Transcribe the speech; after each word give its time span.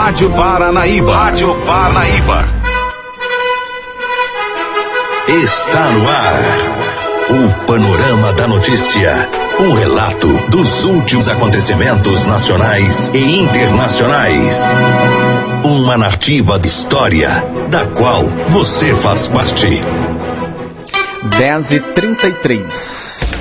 Rádio 0.00 0.30
Paranaíba. 0.30 1.12
Rádio 1.12 1.54
Paranaíba. 1.66 2.44
Está 5.26 5.84
no 5.90 6.08
ar. 6.08 6.40
O 7.30 7.66
Panorama 7.66 8.32
da 8.32 8.46
Notícia. 8.46 9.12
Um 9.58 9.74
relato 9.74 10.28
dos 10.50 10.84
últimos 10.84 11.28
acontecimentos 11.28 12.26
nacionais 12.26 13.10
e 13.12 13.40
internacionais. 13.40 14.78
Uma 15.64 15.98
narrativa 15.98 16.60
de 16.60 16.68
história, 16.68 17.28
da 17.68 17.84
qual 17.84 18.22
você 18.50 18.94
faz 18.94 19.26
parte. 19.26 19.82
10 21.38 21.72
e 21.72 21.80
33 21.80 23.32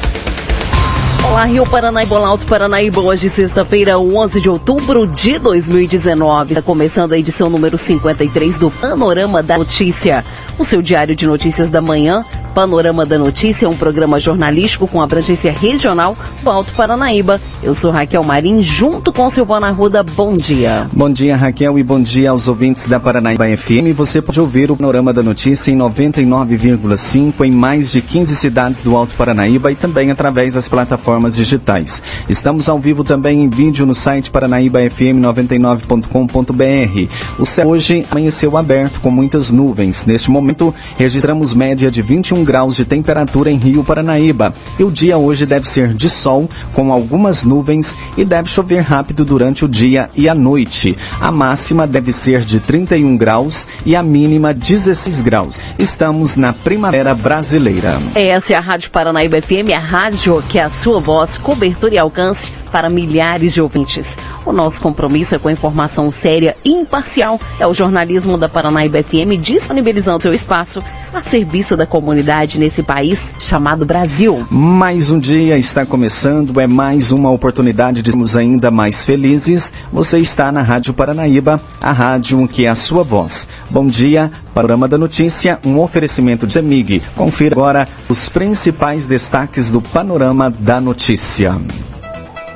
Olá, 1.25 1.45
Rio 1.45 1.65
Paranaíba, 1.65 2.17
Alto 2.17 2.45
Paranaíba. 2.45 3.01
Hoje, 3.01 3.29
sexta-feira, 3.29 3.99
11 3.99 4.41
de 4.41 4.49
outubro 4.49 5.05
de 5.07 5.37
2019. 5.37 6.53
Está 6.53 6.61
começando 6.61 7.13
a 7.13 7.17
edição 7.17 7.49
número 7.49 7.77
53 7.77 8.57
do 8.57 8.71
Panorama 8.71 9.43
da 9.43 9.57
Notícia. 9.57 10.23
O 10.57 10.63
seu 10.63 10.81
diário 10.81 11.15
de 11.15 11.27
notícias 11.27 11.69
da 11.69 11.81
manhã 11.81 12.25
Panorama 12.57 13.05
da 13.05 13.19
Notícia, 13.19 13.69
um 13.69 13.77
programa 13.77 14.19
jornalístico 14.19 14.87
com 14.87 14.99
abrangência 14.99 15.51
regional 15.51 16.17
do 16.41 16.49
Alto 16.49 16.73
Paranaíba. 16.73 17.39
Eu 17.61 17.75
sou 17.75 17.91
Raquel 17.91 18.23
Marim, 18.23 18.63
junto 18.63 19.13
com 19.13 19.29
seu 19.29 19.45
Ruda. 19.45 20.01
Bom 20.01 20.35
dia. 20.35 20.87
Bom 20.91 21.11
dia, 21.11 21.37
Raquel, 21.37 21.77
e 21.77 21.83
bom 21.83 22.01
dia 22.01 22.31
aos 22.31 22.47
ouvintes 22.47 22.87
da 22.87 22.99
Paranaíba 22.99 23.45
FM. 23.55 23.93
Você 23.95 24.23
pode 24.23 24.39
ouvir 24.39 24.71
o 24.71 24.75
Panorama 24.75 25.13
da 25.13 25.21
Notícia 25.21 25.69
em 25.69 25.77
99,5 25.77 27.45
em 27.45 27.51
mais 27.51 27.91
de 27.91 28.01
15 28.01 28.35
cidades 28.35 28.81
do 28.81 28.95
Alto 28.95 29.13
Paranaíba 29.13 29.71
e 29.71 29.75
também 29.75 30.09
através 30.09 30.55
das 30.55 30.67
plataformas 30.67 31.35
digitais. 31.35 32.01
Estamos 32.27 32.67
ao 32.69 32.79
vivo 32.79 33.03
também 33.03 33.43
em 33.43 33.49
vídeo 33.49 33.85
no 33.85 33.93
site 33.93 34.31
paranaíbafm99.com.br. 34.31 37.13
O 37.37 37.45
céu 37.45 37.67
hoje 37.67 38.03
amanheceu 38.09 38.57
aberto 38.57 38.99
com 38.99 39.11
muitas 39.11 39.51
nuvens. 39.51 40.07
Neste 40.07 40.31
momento, 40.31 40.73
registramos 40.95 41.53
média 41.53 41.91
de 41.91 42.01
21 42.01 42.46
graus 42.47 42.77
de 42.77 42.85
temperatura 42.85 43.51
em 43.51 43.57
Rio 43.57 43.83
Paranaíba. 43.83 44.53
E 44.79 44.83
o 44.85 44.89
dia 44.89 45.17
hoje 45.17 45.45
deve 45.45 45.67
ser 45.67 45.93
de 45.93 46.07
sol, 46.07 46.49
com 46.71 46.93
algumas 46.93 47.43
nuvens 47.43 47.93
e 48.15 48.23
deve 48.23 48.47
chover 48.47 48.79
rápido 48.79 49.25
durante 49.25 49.65
o 49.65 49.67
dia 49.67 50.07
e 50.15 50.29
a 50.29 50.33
noite. 50.33 50.97
A 51.19 51.29
máxima 51.29 51.85
deve 51.85 52.13
ser 52.13 52.39
de 52.39 52.61
31 52.61 53.17
graus 53.17 53.67
e 53.85 53.97
a 53.97 54.01
mínima 54.01 54.53
16 54.53 55.21
graus. 55.21 55.59
Estamos 55.77 56.37
na 56.37 56.53
primavera 56.53 57.13
brasileira. 57.13 57.99
Essa 58.15 58.53
é 58.53 58.55
a 58.55 58.61
Rádio 58.61 58.91
Paranaíba 58.91 59.41
FM, 59.41 59.73
a 59.75 59.79
rádio 59.79 60.41
que 60.47 60.57
é 60.57 60.63
a 60.63 60.69
sua 60.69 61.01
voz, 61.01 61.37
cobertura 61.37 61.95
e 61.95 61.97
alcance 61.97 62.47
para 62.71 62.89
milhares 62.89 63.53
de 63.53 63.61
ouvintes. 63.61 64.17
O 64.45 64.53
nosso 64.53 64.81
compromisso 64.81 65.35
é 65.35 65.39
com 65.39 65.47
a 65.47 65.51
informação 65.51 66.11
séria 66.11 66.55
e 66.63 66.71
imparcial. 66.71 67.39
É 67.59 67.65
o 67.65 67.73
jornalismo 67.73 68.37
da 68.37 68.47
Paranaíba 68.47 69.01
FM 69.03 69.41
disponibilizando 69.41 70.21
seu 70.21 70.33
espaço 70.33 70.81
a 71.17 71.21
serviço 71.23 71.75
da 71.75 71.87
comunidade 71.87 72.59
nesse 72.59 72.83
país 72.83 73.33
chamado 73.39 73.87
Brasil. 73.87 74.45
Mais 74.51 75.09
um 75.09 75.19
dia 75.19 75.57
está 75.57 75.83
começando, 75.83 76.59
é 76.61 76.67
mais 76.67 77.11
uma 77.11 77.31
oportunidade 77.31 78.03
de 78.03 78.11
sermos 78.11 78.37
ainda 78.37 78.69
mais 78.69 79.03
felizes. 79.03 79.73
Você 79.91 80.19
está 80.19 80.51
na 80.51 80.61
Rádio 80.61 80.93
Paranaíba, 80.93 81.59
a 81.81 81.91
rádio 81.91 82.47
que 82.47 82.65
é 82.65 82.69
a 82.69 82.75
sua 82.75 83.03
voz. 83.03 83.49
Bom 83.67 83.87
dia, 83.87 84.31
Panorama 84.53 84.87
da 84.87 84.97
Notícia, 84.97 85.59
um 85.65 85.79
oferecimento 85.79 86.45
de 86.45 86.53
Semig. 86.53 87.01
Confira 87.15 87.55
agora 87.55 87.87
os 88.07 88.29
principais 88.29 89.07
destaques 89.07 89.71
do 89.71 89.81
Panorama 89.81 90.51
da 90.51 90.79
Notícia. 90.79 91.57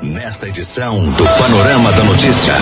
Nesta 0.02 0.48
edição 0.48 0.98
do 1.12 1.24
Panorama 1.38 1.92
da 1.92 2.02
Notícia, 2.02 2.54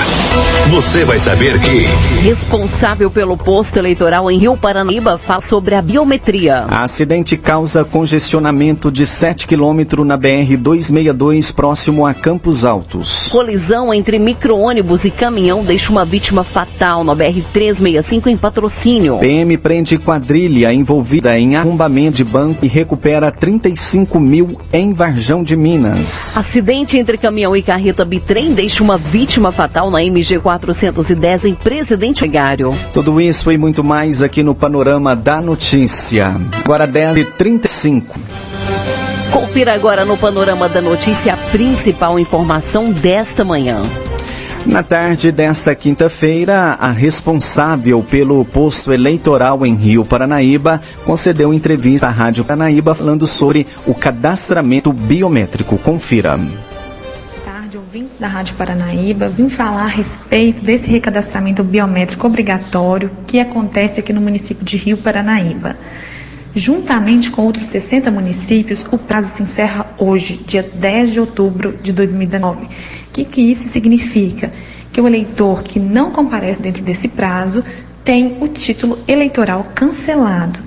você 0.69 1.07
vai 1.07 1.19
saber 1.19 1.59
que. 1.59 1.87
Responsável 2.23 3.11
pelo 3.11 3.35
posto 3.35 3.79
eleitoral 3.79 4.31
em 4.31 4.37
Rio 4.37 4.59
Paranaíba 4.59 5.17
fala 5.17 5.41
sobre 5.41 5.75
a 5.75 5.81
biometria. 5.81 6.67
Acidente 6.69 7.39
causa 7.39 7.83
congestionamento 7.83 8.93
de 8.93 9.07
7 9.07 9.47
quilômetros 9.47 10.07
na 10.07 10.19
BR-262, 10.19 11.55
próximo 11.55 12.05
a 12.05 12.13
Campos 12.13 12.63
Altos. 12.63 13.31
Colisão 13.33 13.95
entre 13.95 14.19
micro-ônibus 14.19 15.07
e 15.07 15.11
caminhão 15.11 15.65
deixa 15.65 15.91
uma 15.91 16.05
vítima 16.05 16.45
fatal 16.45 17.03
na 17.03 17.17
BR-365 17.17 18.27
em 18.27 18.37
patrocínio. 18.37 19.17
PM 19.17 19.57
prende 19.57 19.97
quadrilha 19.97 20.75
envolvida 20.75 21.39
em 21.39 21.57
arrombamento 21.57 22.19
de 22.19 22.25
banco 22.25 22.67
e 22.67 22.69
recupera 22.69 23.31
35 23.31 24.21
mil 24.21 24.61
em 24.71 24.93
Varjão 24.93 25.43
de 25.43 25.57
Minas. 25.57 26.37
Acidente 26.37 26.99
entre 26.99 27.17
caminhão 27.17 27.30
e 27.39 27.63
carreta 27.63 28.05
bitrem 28.05 28.53
deixa 28.53 28.83
uma 28.83 28.99
vítima 28.99 29.53
fatal 29.53 29.89
na 29.89 30.03
MG 30.03 30.41
410 30.41 31.45
em 31.45 31.55
Presidente 31.55 32.25
Egário. 32.25 32.75
Tudo 32.93 33.21
isso 33.21 33.53
e 33.53 33.57
muito 33.57 33.85
mais 33.85 34.21
aqui 34.21 34.43
no 34.43 34.55
Panorama 34.55 35.15
da 35.15 35.41
Notícia. 35.41 36.35
Agora 36.59 36.89
10h35. 36.89 38.03
Confira 39.31 39.75
agora 39.75 40.05
no 40.05 40.17
Panorama 40.17 40.69
da 40.69 40.81
Notícia 40.81 41.35
a 41.35 41.37
principal 41.37 42.19
informação 42.19 42.91
desta 42.91 43.45
manhã. 43.45 43.81
Na 44.67 44.83
tarde 44.83 45.33
desta 45.33 45.75
quinta-feira, 45.75 46.77
a 46.79 46.91
responsável 46.91 48.03
pelo 48.03 48.45
posto 48.45 48.93
eleitoral 48.93 49.65
em 49.65 49.75
Rio 49.75 50.05
Paranaíba 50.05 50.83
concedeu 51.05 51.55
entrevista 51.55 52.09
à 52.09 52.11
Rádio 52.11 52.45
Paranaíba 52.45 52.95
falando 52.95 53.27
sobre 53.27 53.67
o 53.87 53.95
cadastramento 53.95 54.93
biométrico. 54.93 55.79
Confira 55.79 56.39
da 58.21 58.29
Rádio 58.29 58.55
Paranaíba, 58.55 59.29
vim 59.29 59.49
falar 59.49 59.85
a 59.85 59.89
respeito 59.89 60.63
desse 60.63 60.91
recadastramento 60.91 61.65
biométrico 61.65 62.27
obrigatório 62.27 63.11
que 63.27 63.41
acontece 63.41 63.99
aqui 63.99 64.13
no 64.13 64.21
município 64.21 64.63
de 64.63 64.77
Rio 64.77 64.99
Paranaíba. 64.99 65.79
Juntamente 66.55 67.31
com 67.31 67.47
outros 67.47 67.69
60 67.69 68.11
municípios, 68.11 68.85
o 68.93 68.99
prazo 68.99 69.35
se 69.35 69.43
encerra 69.43 69.95
hoje, 69.97 70.37
dia 70.47 70.63
10 70.63 71.13
de 71.13 71.21
outubro 71.21 71.79
de 71.83 71.93
2019. 71.95 72.67
O 72.67 72.69
que, 73.11 73.25
que 73.25 73.41
isso 73.41 73.67
significa? 73.69 74.53
Que 74.93 75.01
o 75.01 75.07
eleitor 75.07 75.63
que 75.63 75.81
não 75.81 76.11
comparece 76.11 76.61
dentro 76.61 76.83
desse 76.83 77.09
prazo 77.09 77.65
tem 78.05 78.37
o 78.43 78.49
título 78.49 78.99
eleitoral 79.09 79.69
cancelado. 79.75 80.61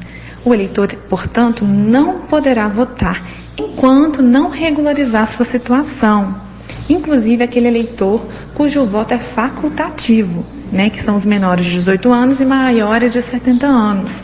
O 0.43 0.55
eleitor, 0.55 0.91
portanto, 1.07 1.63
não 1.63 2.21
poderá 2.21 2.67
votar 2.67 3.23
enquanto 3.55 4.23
não 4.23 4.49
regularizar 4.49 5.27
sua 5.27 5.45
situação 5.45 6.42
inclusive 6.89 7.43
aquele 7.43 7.67
eleitor 7.67 8.25
cujo 8.53 8.85
voto 8.85 9.13
é 9.13 9.17
facultativo, 9.17 10.45
né, 10.71 10.89
que 10.89 11.01
são 11.01 11.15
os 11.15 11.25
menores 11.25 11.65
de 11.65 11.73
18 11.73 12.11
anos 12.11 12.39
e 12.39 12.45
maiores 12.45 13.13
de 13.13 13.21
70 13.21 13.65
anos. 13.65 14.21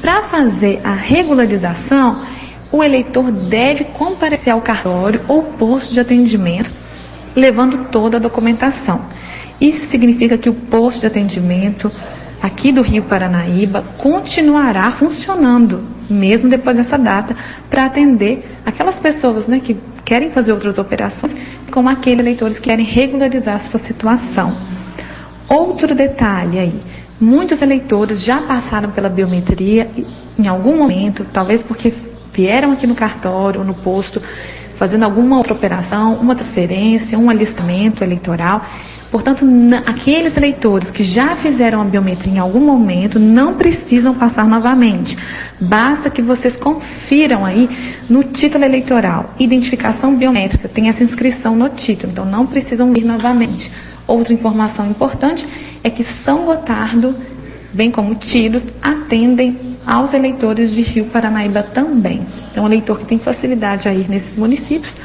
Para 0.00 0.22
fazer 0.24 0.80
a 0.84 0.92
regularização, 0.92 2.24
o 2.70 2.82
eleitor 2.82 3.30
deve 3.30 3.84
comparecer 3.84 4.52
ao 4.52 4.60
cartório 4.60 5.20
ou 5.26 5.42
posto 5.42 5.92
de 5.92 6.00
atendimento, 6.00 6.70
levando 7.34 7.88
toda 7.90 8.16
a 8.16 8.20
documentação. 8.20 9.00
Isso 9.60 9.84
significa 9.84 10.36
que 10.36 10.48
o 10.48 10.54
posto 10.54 11.00
de 11.00 11.06
atendimento 11.06 11.90
aqui 12.42 12.70
do 12.70 12.82
Rio 12.82 13.02
Paranaíba 13.02 13.82
continuará 13.98 14.92
funcionando, 14.92 15.82
mesmo 16.08 16.48
depois 16.48 16.76
dessa 16.76 16.98
data, 16.98 17.34
para 17.70 17.86
atender 17.86 18.44
aquelas 18.64 18.98
pessoas 18.98 19.46
né, 19.46 19.60
que 19.60 19.76
querem 20.04 20.30
fazer 20.30 20.52
outras 20.52 20.78
operações, 20.78 21.34
como 21.70 21.88
aqueles 21.88 22.20
eleitores 22.20 22.58
que 22.58 22.68
querem 22.68 22.84
regularizar 22.84 23.60
sua 23.60 23.78
situação. 23.78 24.56
Outro 25.48 25.94
detalhe 25.94 26.58
aí, 26.58 26.80
muitos 27.20 27.62
eleitores 27.62 28.22
já 28.22 28.42
passaram 28.42 28.90
pela 28.90 29.08
biometria 29.08 29.90
em 30.38 30.46
algum 30.46 30.76
momento, 30.76 31.24
talvez 31.32 31.62
porque 31.62 31.92
vieram 32.32 32.72
aqui 32.72 32.86
no 32.86 32.94
cartório 32.94 33.60
ou 33.60 33.66
no 33.66 33.74
posto 33.74 34.20
fazendo 34.76 35.04
alguma 35.04 35.38
outra 35.38 35.54
operação, 35.54 36.14
uma 36.14 36.34
transferência, 36.34 37.18
um 37.18 37.30
alistamento 37.30 38.04
eleitoral 38.04 38.64
Portanto, 39.10 39.46
aqueles 39.86 40.36
eleitores 40.36 40.90
que 40.90 41.04
já 41.04 41.36
fizeram 41.36 41.80
a 41.80 41.84
biometria 41.84 42.34
em 42.34 42.38
algum 42.38 42.60
momento 42.60 43.18
não 43.18 43.54
precisam 43.54 44.14
passar 44.14 44.46
novamente. 44.46 45.16
Basta 45.60 46.10
que 46.10 46.20
vocês 46.20 46.56
confiram 46.56 47.44
aí 47.44 47.68
no 48.10 48.24
título 48.24 48.64
eleitoral. 48.64 49.34
Identificação 49.38 50.16
biométrica, 50.16 50.68
tem 50.68 50.88
essa 50.88 51.04
inscrição 51.04 51.54
no 51.54 51.68
título, 51.68 52.12
então 52.12 52.24
não 52.24 52.46
precisam 52.46 52.92
ir 52.96 53.04
novamente. 53.04 53.70
Outra 54.06 54.32
informação 54.32 54.88
importante 54.88 55.46
é 55.82 55.90
que 55.90 56.04
São 56.04 56.44
Gotardo, 56.44 57.14
bem 57.72 57.90
como 57.90 58.14
Tiros, 58.14 58.64
atendem 58.82 59.76
aos 59.86 60.14
eleitores 60.14 60.72
de 60.72 60.82
Rio 60.82 61.06
Paranaíba 61.06 61.62
também. 61.62 62.20
Então, 62.50 62.64
o 62.64 62.66
eleitor 62.66 62.98
que 62.98 63.04
tem 63.04 63.18
facilidade 63.18 63.88
a 63.88 63.94
ir 63.94 64.08
nesses 64.08 64.36
municípios 64.36 64.96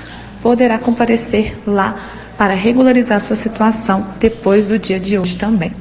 poderá 0.42 0.80
comparecer 0.80 1.56
lá 1.68 2.21
para 2.42 2.56
regularizar 2.56 3.22
sua 3.22 3.36
situação 3.36 4.08
depois 4.20 4.68
do 4.68 4.80
dia 4.80 5.00
de 5.00 5.16
hoje 5.16 5.38
também. 5.38 5.72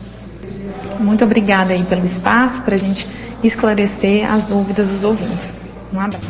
Muito 0.99 1.25
obrigada 1.25 1.73
aí 1.73 1.83
pelo 1.85 2.05
espaço 2.05 2.61
para 2.61 2.75
a 2.75 2.79
gente 2.79 3.09
esclarecer 3.43 4.31
as 4.31 4.45
dúvidas 4.45 4.91
dos 4.91 5.03
ouvintes. 5.03 5.57
Um 5.91 5.99
abraço. 5.99 6.23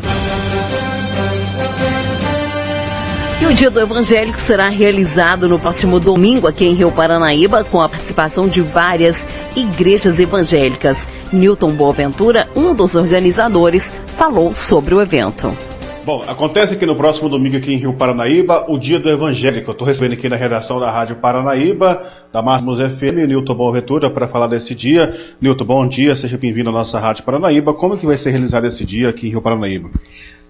E 3.42 3.46
o 3.46 3.52
Dia 3.52 3.70
do 3.70 3.80
Evangélico 3.80 4.40
será 4.40 4.68
realizado 4.68 5.48
no 5.48 5.58
próximo 5.58 5.98
domingo 5.98 6.46
aqui 6.46 6.64
em 6.64 6.74
Rio 6.74 6.92
Paranaíba, 6.92 7.64
com 7.64 7.80
a 7.80 7.88
participação 7.88 8.46
de 8.46 8.60
várias 8.60 9.26
igrejas 9.56 10.20
evangélicas. 10.20 11.08
Newton 11.32 11.72
Boaventura, 11.72 12.48
um 12.54 12.72
dos 12.72 12.94
organizadores, 12.94 13.92
falou 14.16 14.54
sobre 14.54 14.94
o 14.94 15.02
evento. 15.02 15.52
Bom, 16.02 16.24
acontece 16.26 16.76
que 16.76 16.86
no 16.86 16.96
próximo 16.96 17.28
domingo 17.28 17.58
aqui 17.58 17.74
em 17.74 17.76
Rio 17.76 17.92
Paranaíba, 17.92 18.64
o 18.68 18.78
Dia 18.78 18.98
do 18.98 19.10
Evangélico. 19.10 19.68
Eu 19.68 19.72
estou 19.72 19.86
recebendo 19.86 20.14
aqui 20.14 20.30
na 20.30 20.36
redação 20.36 20.80
da 20.80 20.90
Rádio 20.90 21.16
Paranaíba, 21.16 22.02
da 22.32 22.40
Máximos 22.40 22.78
FM, 22.80 23.26
Nilton 23.28 23.54
Boaventura, 23.54 24.10
para 24.10 24.26
falar 24.26 24.46
desse 24.46 24.74
dia. 24.74 25.14
Nilton, 25.42 25.66
bom 25.66 25.86
dia, 25.86 26.16
seja 26.16 26.38
bem-vindo 26.38 26.70
à 26.70 26.72
nossa 26.72 26.98
Rádio 26.98 27.22
Paranaíba. 27.22 27.74
Como 27.74 27.98
que 27.98 28.06
vai 28.06 28.16
ser 28.16 28.30
realizado 28.30 28.66
esse 28.66 28.82
dia 28.82 29.10
aqui 29.10 29.26
em 29.26 29.30
Rio 29.30 29.42
Paranaíba? 29.42 29.90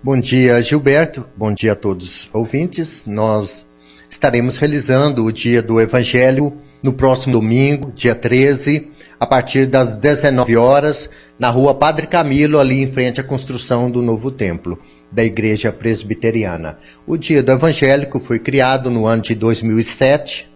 Bom 0.01 0.21
dia, 0.21 0.63
Gilberto. 0.63 1.27
Bom 1.37 1.53
dia 1.53 1.73
a 1.73 1.77
todos 1.77 2.07
os 2.07 2.31
ouvintes. 2.33 3.05
Nós 3.05 3.67
estaremos 4.09 4.57
realizando 4.57 5.25
o 5.25 5.33
Dia 5.33 5.61
do 5.61 5.81
Evangelho 5.81 6.53
no 6.81 6.93
próximo 6.93 7.33
domingo, 7.33 7.91
dia 7.93 8.15
13, 8.15 8.89
a 9.19 9.27
partir 9.27 9.67
das 9.67 9.97
19 9.97 10.57
horas, 10.57 11.11
na 11.37 11.51
rua 11.51 11.75
Padre 11.75 12.07
Camilo, 12.07 12.61
ali 12.61 12.83
em 12.83 12.89
frente 12.93 13.21
à 13.21 13.25
construção 13.25 13.91
do 13.91 14.01
novo 14.01 14.31
templo 14.31 14.79
da 15.11 15.25
Igreja 15.25 15.73
Presbiteriana. 15.73 16.79
O 17.07 17.17
Dia 17.17 17.43
do 17.43 17.53
Evangélico 17.53 18.21
foi 18.21 18.39
criado 18.39 18.91
no 18.91 19.07
ano 19.07 19.23
de 19.23 19.35
2007, 19.35 20.49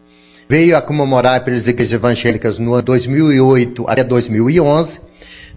veio 0.49 0.77
a 0.77 0.83
comemorar 0.83 1.45
pelas 1.45 1.67
igrejas 1.67 1.93
evangélicas 1.93 2.59
no 2.59 2.75
ano 2.75 2.83
2008 2.83 3.85
até 3.89 4.05
2011. 4.05 5.01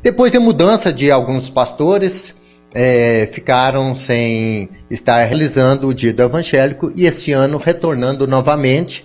Depois 0.01 0.31
de 0.31 0.39
mudança 0.39 0.91
de 0.91 1.11
alguns 1.11 1.49
pastores, 1.49 2.35
é, 2.73 3.27
ficaram 3.31 3.95
sem 3.95 4.69
estar 4.89 5.23
realizando 5.23 5.87
o 5.87 5.93
Dia 5.93 6.13
do 6.13 6.23
Evangélico 6.23 6.91
e 6.95 7.05
este 7.05 7.31
ano 7.31 7.57
retornando 7.57 8.27
novamente 8.27 9.03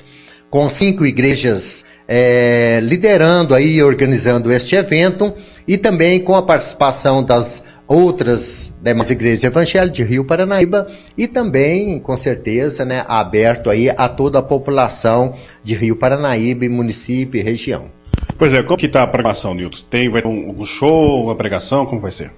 com 0.50 0.68
cinco 0.68 1.06
igrejas 1.06 1.84
é, 2.06 2.80
liderando 2.82 3.54
aí, 3.54 3.82
organizando 3.82 4.52
este 4.52 4.74
evento 4.74 5.32
e 5.66 5.78
também 5.78 6.20
com 6.20 6.34
a 6.34 6.42
participação 6.42 7.22
das 7.24 7.62
outras 7.86 8.72
demais 8.80 9.10
igrejas 9.10 9.44
evangélicas 9.44 9.96
de 9.96 10.04
Rio 10.04 10.24
Paranaíba 10.24 10.88
e 11.16 11.26
também, 11.26 11.98
com 11.98 12.16
certeza, 12.16 12.84
né, 12.84 13.04
aberto 13.06 13.68
aí 13.68 13.90
a 13.90 14.08
toda 14.08 14.38
a 14.38 14.42
população 14.42 15.34
de 15.62 15.74
Rio 15.74 15.96
Paranaíba, 15.96 16.68
município 16.68 17.38
e 17.38 17.42
região. 17.42 17.90
Pois 18.38 18.52
é, 18.52 18.62
como 18.62 18.78
que 18.78 18.86
está 18.86 19.02
a 19.02 19.06
programação, 19.06 19.54
Nilton? 19.54 19.78
Tem 19.90 20.08
vai 20.08 20.22
um, 20.24 20.60
um 20.60 20.64
show, 20.64 21.24
uma 21.24 21.34
pregação, 21.34 21.86
como 21.86 22.00
vai 22.00 22.12
ser? 22.12 22.32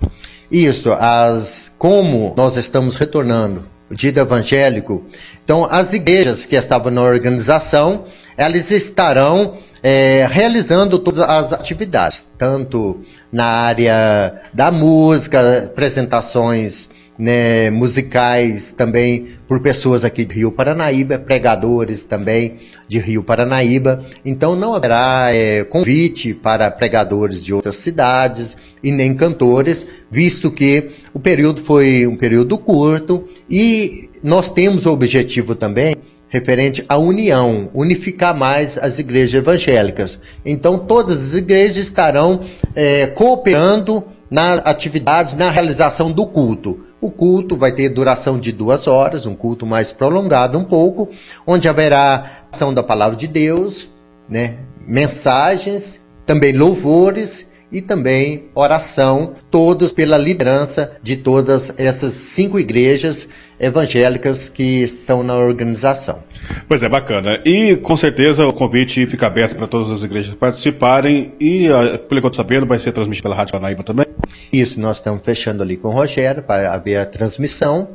Isso, 0.51 0.93
as, 0.93 1.73
como 1.79 2.35
nós 2.37 2.57
estamos 2.57 2.97
retornando 2.97 3.65
o 3.91 3.95
dia 3.95 4.11
evangélico, 4.11 5.05
então 5.45 5.67
as 5.71 5.93
igrejas 5.93 6.47
que 6.47 6.57
estavam 6.57 6.91
na 6.91 7.03
organização, 7.03 8.05
elas 8.37 8.71
estarão 8.71 9.59
é, 9.85 10.27
realizando 10.31 10.99
todas 10.99 11.21
as 11.21 11.53
atividades, 11.53 12.27
tanto 12.39 13.03
na 13.31 13.45
área 13.45 14.41
da 14.55 14.73
música, 14.73 15.65
apresentações 15.67 16.89
né, 17.19 17.69
musicais 17.71 18.73
também 18.73 19.29
por 19.47 19.61
pessoas 19.61 20.03
aqui 20.03 20.25
de 20.25 20.37
Rio 20.37 20.51
Paranaíba, 20.51 21.19
pregadores 21.19 22.03
também 22.03 22.61
de 22.89 22.99
Rio 22.99 23.23
Paranaíba. 23.23 24.07
Então 24.25 24.57
não 24.57 24.73
haverá 24.73 25.29
é, 25.35 25.65
convite 25.65 26.33
para 26.33 26.71
pregadores 26.71 27.43
de 27.43 27.53
outras 27.53 27.77
cidades 27.77 28.57
e 28.83 28.91
nem 28.91 29.15
cantores, 29.15 29.87
visto 30.11 30.51
que 30.51 30.93
o 31.13 31.21
período 31.21 31.61
foi 31.61 32.07
um 32.07 32.17
período 32.17 32.57
curto 32.57 33.29
e 33.51 34.09
nós 34.23 34.51
temos 34.51 34.87
o 34.87 34.93
objetivo 34.93 35.55
também 35.55 35.94
referente 36.35 36.85
à 36.89 36.99
união, 36.99 37.71
unificar 37.73 38.37
mais 38.37 38.77
as 38.77 38.99
igrejas 38.99 39.35
evangélicas. 39.35 40.19
Então 40.45 40.81
todas 40.81 41.29
as 41.29 41.35
igrejas 41.35 41.77
estarão 41.77 42.41
é, 42.75 43.07
cooperando 43.07 44.03
nas 44.29 44.61
atividades, 44.67 45.35
na 45.35 45.49
realização 45.49 46.11
do 46.11 46.27
culto. 46.27 46.81
O 47.01 47.09
culto 47.09 47.57
vai 47.57 47.71
ter 47.71 47.89
duração 47.89 48.37
de 48.37 48.51
duas 48.51 48.89
horas, 48.89 49.27
um 49.27 49.35
culto 49.37 49.65
mais 49.65 49.93
prolongado 49.93 50.59
um 50.59 50.65
pouco, 50.65 51.09
onde 51.47 51.69
haverá 51.69 52.43
ação 52.53 52.75
da 52.75 52.83
palavra 52.83 53.17
de 53.17 53.29
Deus, 53.29 53.89
né, 54.29 54.57
mensagens, 54.85 56.01
também 56.27 56.53
louvores 56.53 57.47
e 57.75 57.83
também 57.83 58.45
oração, 58.55 59.35
todos 59.51 59.91
pela 59.91 60.17
liderança 60.17 60.93
de 61.03 61.17
todas 61.17 61.75
essas 61.77 62.13
cinco 62.13 62.59
igrejas 62.59 63.29
evangélicas 63.59 64.49
que 64.49 64.83
estão 64.83 65.25
na 65.25 65.37
organização. 65.37 66.23
Pois 66.69 66.83
é, 66.83 66.89
bacana. 66.89 67.41
E 67.45 67.77
com 67.77 67.97
certeza 67.97 68.47
o 68.47 68.53
convite 68.53 69.05
fica 69.07 69.27
aberto 69.27 69.57
para 69.57 69.67
todas 69.67 69.91
as 69.91 70.05
igrejas 70.05 70.35
participarem 70.37 71.33
e, 71.41 71.69
ah, 71.69 71.99
pelo 71.99 72.21
que 72.21 72.27
eu 72.29 72.35
sabendo, 72.35 72.65
vai 72.65 72.79
ser 72.79 72.93
transmitido 72.93 73.25
pela 73.25 73.35
Rádio 73.35 73.53
Paranaíba 73.53 73.83
também? 73.83 74.07
Isso, 74.53 74.79
nós 74.79 74.99
estamos 74.99 75.23
fechando 75.25 75.63
ali 75.63 75.77
com 75.77 75.89
o 75.89 75.93
Rogério 75.93 76.43
para 76.43 76.73
haver 76.73 76.99
a 76.99 77.07
transmissão 77.07 77.89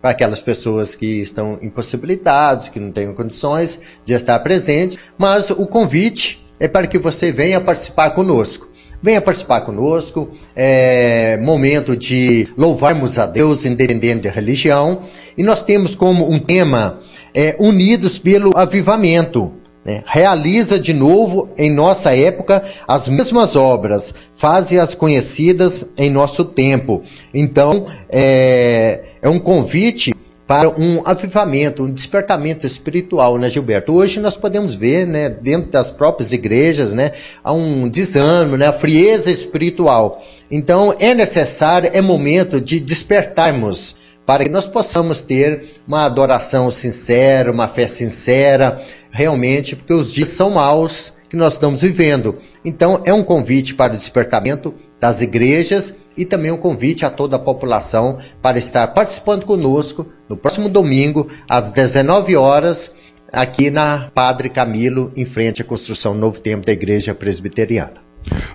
para 0.00 0.10
aquelas 0.10 0.40
pessoas 0.40 0.94
que 0.94 1.20
estão 1.20 1.58
impossibilitadas, 1.60 2.68
que 2.68 2.78
não 2.78 2.92
têm 2.92 3.12
condições 3.12 3.80
de 4.04 4.14
estar 4.14 4.38
presente, 4.38 4.98
mas 5.18 5.50
o 5.50 5.66
convite 5.66 6.44
é 6.60 6.68
para 6.68 6.86
que 6.86 6.98
você 6.98 7.32
venha 7.32 7.60
participar 7.60 8.10
conosco. 8.10 8.68
Venha 9.02 9.20
participar 9.20 9.60
conosco, 9.60 10.30
é 10.54 11.36
momento 11.38 11.96
de 11.96 12.48
louvarmos 12.56 13.18
a 13.18 13.26
Deus, 13.26 13.64
independente 13.64 14.22
da 14.22 14.30
religião, 14.30 15.04
e 15.36 15.42
nós 15.42 15.62
temos 15.62 15.94
como 15.94 16.30
um 16.30 16.38
tema 16.38 17.00
é, 17.34 17.56
Unidos 17.58 18.18
pelo 18.18 18.56
Avivamento 18.56 19.52
né, 19.86 20.02
realiza 20.04 20.80
de 20.80 20.92
novo 20.92 21.48
em 21.56 21.72
nossa 21.72 22.14
época 22.14 22.64
as 22.88 23.06
mesmas 23.06 23.54
obras, 23.54 24.12
faze-as 24.34 24.96
conhecidas 24.96 25.86
em 25.96 26.10
nosso 26.10 26.44
tempo. 26.44 27.04
Então, 27.32 27.86
é, 28.10 29.04
é 29.22 29.28
um 29.28 29.38
convite 29.38 30.12
para 30.46 30.68
um 30.68 31.02
avivamento, 31.04 31.82
um 31.82 31.90
despertamento 31.90 32.66
espiritual, 32.66 33.36
né, 33.36 33.50
Gilberto? 33.50 33.92
Hoje 33.92 34.20
nós 34.20 34.36
podemos 34.36 34.74
ver, 34.74 35.06
né, 35.06 35.28
dentro 35.28 35.70
das 35.70 35.90
próprias 35.90 36.32
igrejas, 36.32 36.92
né, 36.92 37.12
há 37.42 37.52
um 37.52 37.88
desânimo, 37.88 38.56
né, 38.56 38.68
a 38.68 38.72
frieza 38.72 39.30
espiritual. 39.30 40.22
Então, 40.50 40.94
é 41.00 41.12
necessário, 41.14 41.90
é 41.92 42.00
momento 42.00 42.60
de 42.60 42.78
despertarmos 42.78 43.96
para 44.24 44.44
que 44.44 44.50
nós 44.50 44.66
possamos 44.66 45.22
ter 45.22 45.80
uma 45.86 46.04
adoração 46.04 46.70
sincera, 46.70 47.50
uma 47.50 47.68
fé 47.68 47.88
sincera, 47.88 48.82
realmente, 49.10 49.74
porque 49.74 49.92
os 49.92 50.12
dias 50.12 50.28
são 50.28 50.50
maus 50.50 51.12
que 51.28 51.36
nós 51.36 51.54
estamos 51.54 51.82
vivendo. 51.82 52.38
Então, 52.64 53.02
é 53.04 53.12
um 53.12 53.24
convite 53.24 53.74
para 53.74 53.94
o 53.94 53.96
despertamento 53.96 54.74
das 55.00 55.20
igrejas 55.20 55.94
e 56.16 56.24
também 56.24 56.50
um 56.50 56.56
convite 56.56 57.04
a 57.04 57.10
toda 57.10 57.36
a 57.36 57.40
população 57.40 58.18
para 58.40 58.58
estar 58.58 58.86
participando 58.88 59.44
conosco 59.44 60.06
no 60.28 60.36
próximo 60.36 60.68
domingo, 60.68 61.28
às 61.48 61.70
19 61.70 62.36
horas, 62.36 62.94
aqui 63.32 63.70
na 63.70 64.10
Padre 64.14 64.48
Camilo, 64.48 65.12
em 65.16 65.24
frente 65.24 65.62
à 65.62 65.64
construção 65.64 66.14
Novo 66.14 66.40
Templo 66.40 66.66
da 66.66 66.72
Igreja 66.72 67.14
Presbiteriana. 67.14 68.05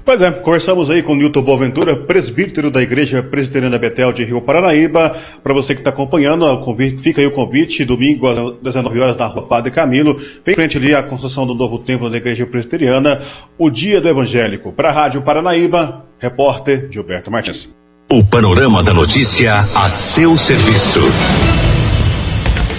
Pois 0.04 0.22
é, 0.22 0.32
conversamos 0.32 0.90
aí 0.90 1.01
com 1.01 1.16
Nilton 1.16 1.42
Boaventura, 1.42 1.96
presbítero 1.96 2.70
da 2.70 2.82
Igreja 2.82 3.24
Presbiteriana 3.24 3.78
Betel 3.78 4.12
de 4.12 4.24
Rio 4.24 4.42
Paranaíba. 4.42 5.16
Para 5.44 5.54
você 5.54 5.74
que 5.74 5.82
está 5.82 5.90
acompanhando, 5.92 6.46
fica 7.01 7.22
aí 7.22 7.28
o 7.28 7.32
convite, 7.32 7.86
domingo 7.86 8.28
às 8.28 8.62
19 8.62 9.00
horas 9.00 9.16
na 9.16 9.28
Rua 9.28 9.48
Padre 9.48 9.72
Camilo, 9.72 10.20
bem 10.46 10.56
frente 10.56 10.78
ali 10.78 10.94
à 10.94 11.04
construção 11.04 11.46
do 11.46 11.56
novo 11.56 11.80
templo 11.80 12.10
da 12.10 12.18
Igreja 12.18 12.46
Presbiteriana, 12.46 13.22
o 13.58 13.70
Dia 13.70 14.01
do 14.01 14.10
Evangélico. 14.10 14.72
Para 14.72 14.90
a 14.90 14.92
Rádio 14.92 15.22
Paranaíba, 15.22 16.06
repórter 16.20 16.88
Gilberto 16.92 17.32
Martins. 17.32 17.70
O 18.12 18.25
panorama 18.25 18.84
da 18.84 18.94
notícia 18.94 19.60
a 19.60 19.88
seu 19.88 20.38
serviço. 20.38 21.00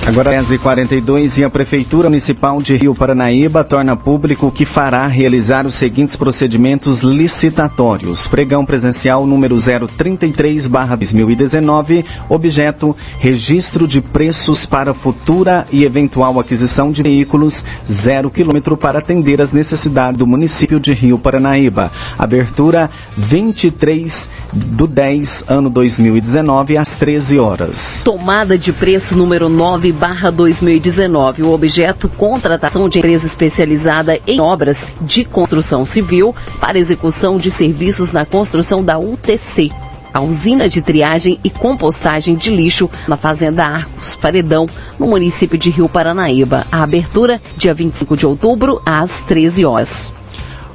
Agora 0.04 0.32
10h42 0.32 1.38
e 1.38 1.44
a 1.44 1.48
Prefeitura 1.48 2.08
Municipal 2.08 2.60
de 2.60 2.74
Rio 2.76 2.92
Paranaíba 2.92 3.62
torna 3.62 3.94
público 3.96 4.50
que 4.50 4.66
fará 4.66 5.06
realizar 5.06 5.64
os 5.64 5.76
seguintes 5.76 6.16
procedimentos 6.16 7.02
licitatórios. 7.02 8.26
Pregão 8.26 8.66
presencial 8.66 9.24
número 9.24 9.54
033-2019, 9.54 12.04
objeto 12.28 12.96
registro 13.20 13.86
de 13.86 14.00
preços 14.02 14.66
para 14.66 14.92
futura 14.92 15.68
e 15.70 15.84
eventual 15.84 16.40
aquisição 16.40 16.90
de 16.90 17.04
veículos 17.04 17.64
zero 17.88 18.28
quilômetro 18.28 18.76
para 18.76 18.98
atender 18.98 19.40
as 19.40 19.52
necessidades 19.52 20.18
do 20.18 20.26
município 20.26 20.80
de 20.80 20.92
Rio 20.92 21.16
Paranaíba. 21.16 21.92
Abertura 22.18 22.90
23 23.16 24.28
do 24.52 24.88
10, 24.88 25.44
ano 25.46 25.70
2019, 25.70 26.76
às 26.76 26.96
13 26.96 27.38
horas. 27.38 28.02
Tomada 28.04 28.58
de 28.58 28.72
preço 28.72 29.14
número 29.14 29.48
9 29.48 29.91
2019. 30.32 31.42
O 31.42 31.52
objeto 31.52 32.08
contratação 32.08 32.88
de 32.88 32.98
empresa 32.98 33.26
especializada 33.26 34.18
em 34.26 34.40
obras 34.40 34.88
de 35.00 35.24
construção 35.24 35.84
civil 35.84 36.34
para 36.60 36.78
execução 36.78 37.36
de 37.36 37.50
serviços 37.50 38.12
na 38.12 38.24
construção 38.24 38.82
da 38.82 38.98
UTC. 38.98 39.70
a 40.14 40.20
usina 40.20 40.68
de 40.68 40.82
triagem 40.82 41.40
e 41.42 41.48
compostagem 41.48 42.34
de 42.34 42.50
lixo 42.50 42.90
na 43.08 43.16
Fazenda 43.16 43.64
Arcos 43.64 44.14
Paredão, 44.14 44.66
no 44.98 45.06
município 45.06 45.56
de 45.56 45.70
Rio 45.70 45.88
Paranaíba. 45.88 46.66
A 46.70 46.82
abertura, 46.82 47.40
dia 47.56 47.72
25 47.72 48.14
de 48.14 48.26
outubro, 48.26 48.82
às 48.84 49.22
13 49.22 49.64
horas. 49.64 50.12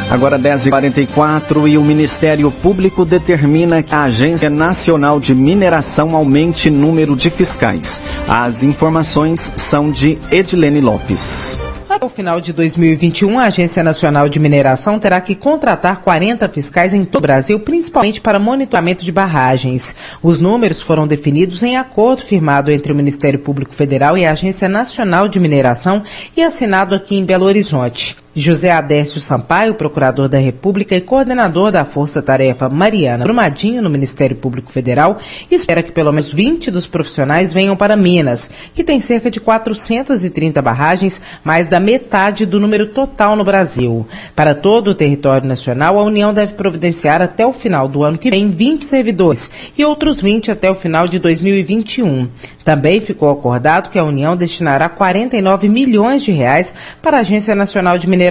Agora 0.08 0.38
10h44 0.38 1.68
e 1.68 1.76
o 1.76 1.82
Ministério 1.82 2.50
Público 2.50 3.04
determina 3.04 3.82
que 3.82 3.92
a 3.92 4.04
Agência 4.04 4.48
Nacional 4.48 5.18
de 5.18 5.34
Mineração 5.34 6.14
aumente 6.14 6.70
número 6.70 7.16
de 7.16 7.28
fiscais. 7.28 8.00
As 8.28 8.62
informações 8.62 9.52
são 9.56 9.90
de 9.90 10.16
Edilene 10.30 10.80
Lopes. 10.80 11.58
Até 11.88 12.06
o 12.06 12.08
final 12.08 12.40
de 12.40 12.52
2021, 12.52 13.36
a 13.38 13.46
Agência 13.46 13.82
Nacional 13.82 14.28
de 14.28 14.38
Mineração 14.38 14.96
terá 14.96 15.20
que 15.20 15.34
contratar 15.34 16.02
40 16.02 16.48
fiscais 16.50 16.94
em 16.94 17.04
todo 17.04 17.16
o 17.16 17.22
Brasil, 17.22 17.58
principalmente 17.58 18.20
para 18.20 18.38
monitoramento 18.38 19.04
de 19.04 19.10
barragens. 19.10 19.96
Os 20.22 20.38
números 20.38 20.80
foram 20.80 21.06
definidos 21.06 21.64
em 21.64 21.76
acordo 21.76 22.22
firmado 22.22 22.70
entre 22.70 22.92
o 22.92 22.96
Ministério 22.96 23.40
Público 23.40 23.74
Federal 23.74 24.16
e 24.16 24.24
a 24.24 24.30
Agência 24.30 24.68
Nacional 24.68 25.26
de 25.26 25.40
Mineração 25.40 26.04
e 26.36 26.42
assinado 26.42 26.94
aqui 26.94 27.16
em 27.16 27.24
Belo 27.24 27.46
Horizonte. 27.46 28.25
José 28.38 28.70
Adércio 28.70 29.18
Sampaio, 29.18 29.72
procurador 29.72 30.28
da 30.28 30.36
República 30.36 30.94
e 30.94 31.00
coordenador 31.00 31.72
da 31.72 31.86
Força 31.86 32.20
Tarefa 32.20 32.68
Mariana 32.68 33.24
Brumadinho 33.24 33.80
no 33.80 33.88
Ministério 33.88 34.36
Público 34.36 34.70
Federal, 34.70 35.18
espera 35.50 35.82
que 35.82 35.90
pelo 35.90 36.12
menos 36.12 36.30
20 36.30 36.70
dos 36.70 36.86
profissionais 36.86 37.54
venham 37.54 37.74
para 37.74 37.96
Minas, 37.96 38.50
que 38.74 38.84
tem 38.84 39.00
cerca 39.00 39.30
de 39.30 39.40
430 39.40 40.60
barragens, 40.60 41.18
mais 41.42 41.66
da 41.66 41.80
metade 41.80 42.44
do 42.44 42.60
número 42.60 42.88
total 42.88 43.36
no 43.36 43.42
Brasil. 43.42 44.06
Para 44.34 44.54
todo 44.54 44.88
o 44.88 44.94
território 44.94 45.48
nacional, 45.48 45.98
a 45.98 46.04
União 46.04 46.34
deve 46.34 46.52
providenciar 46.52 47.22
até 47.22 47.46
o 47.46 47.54
final 47.54 47.88
do 47.88 48.04
ano 48.04 48.18
que 48.18 48.30
vem 48.30 48.50
20 48.50 48.84
servidores 48.84 49.50
e 49.78 49.82
outros 49.82 50.20
20 50.20 50.50
até 50.50 50.70
o 50.70 50.74
final 50.74 51.08
de 51.08 51.18
2021. 51.18 52.28
Também 52.62 53.00
ficou 53.00 53.30
acordado 53.30 53.88
que 53.88 53.98
a 53.98 54.04
União 54.04 54.36
destinará 54.36 54.90
49 54.90 55.68
milhões 55.70 56.22
de 56.22 56.32
reais 56.32 56.74
para 57.00 57.16
a 57.16 57.20
Agência 57.20 57.54
Nacional 57.54 57.96
de 57.96 58.06
Mineração. 58.06 58.25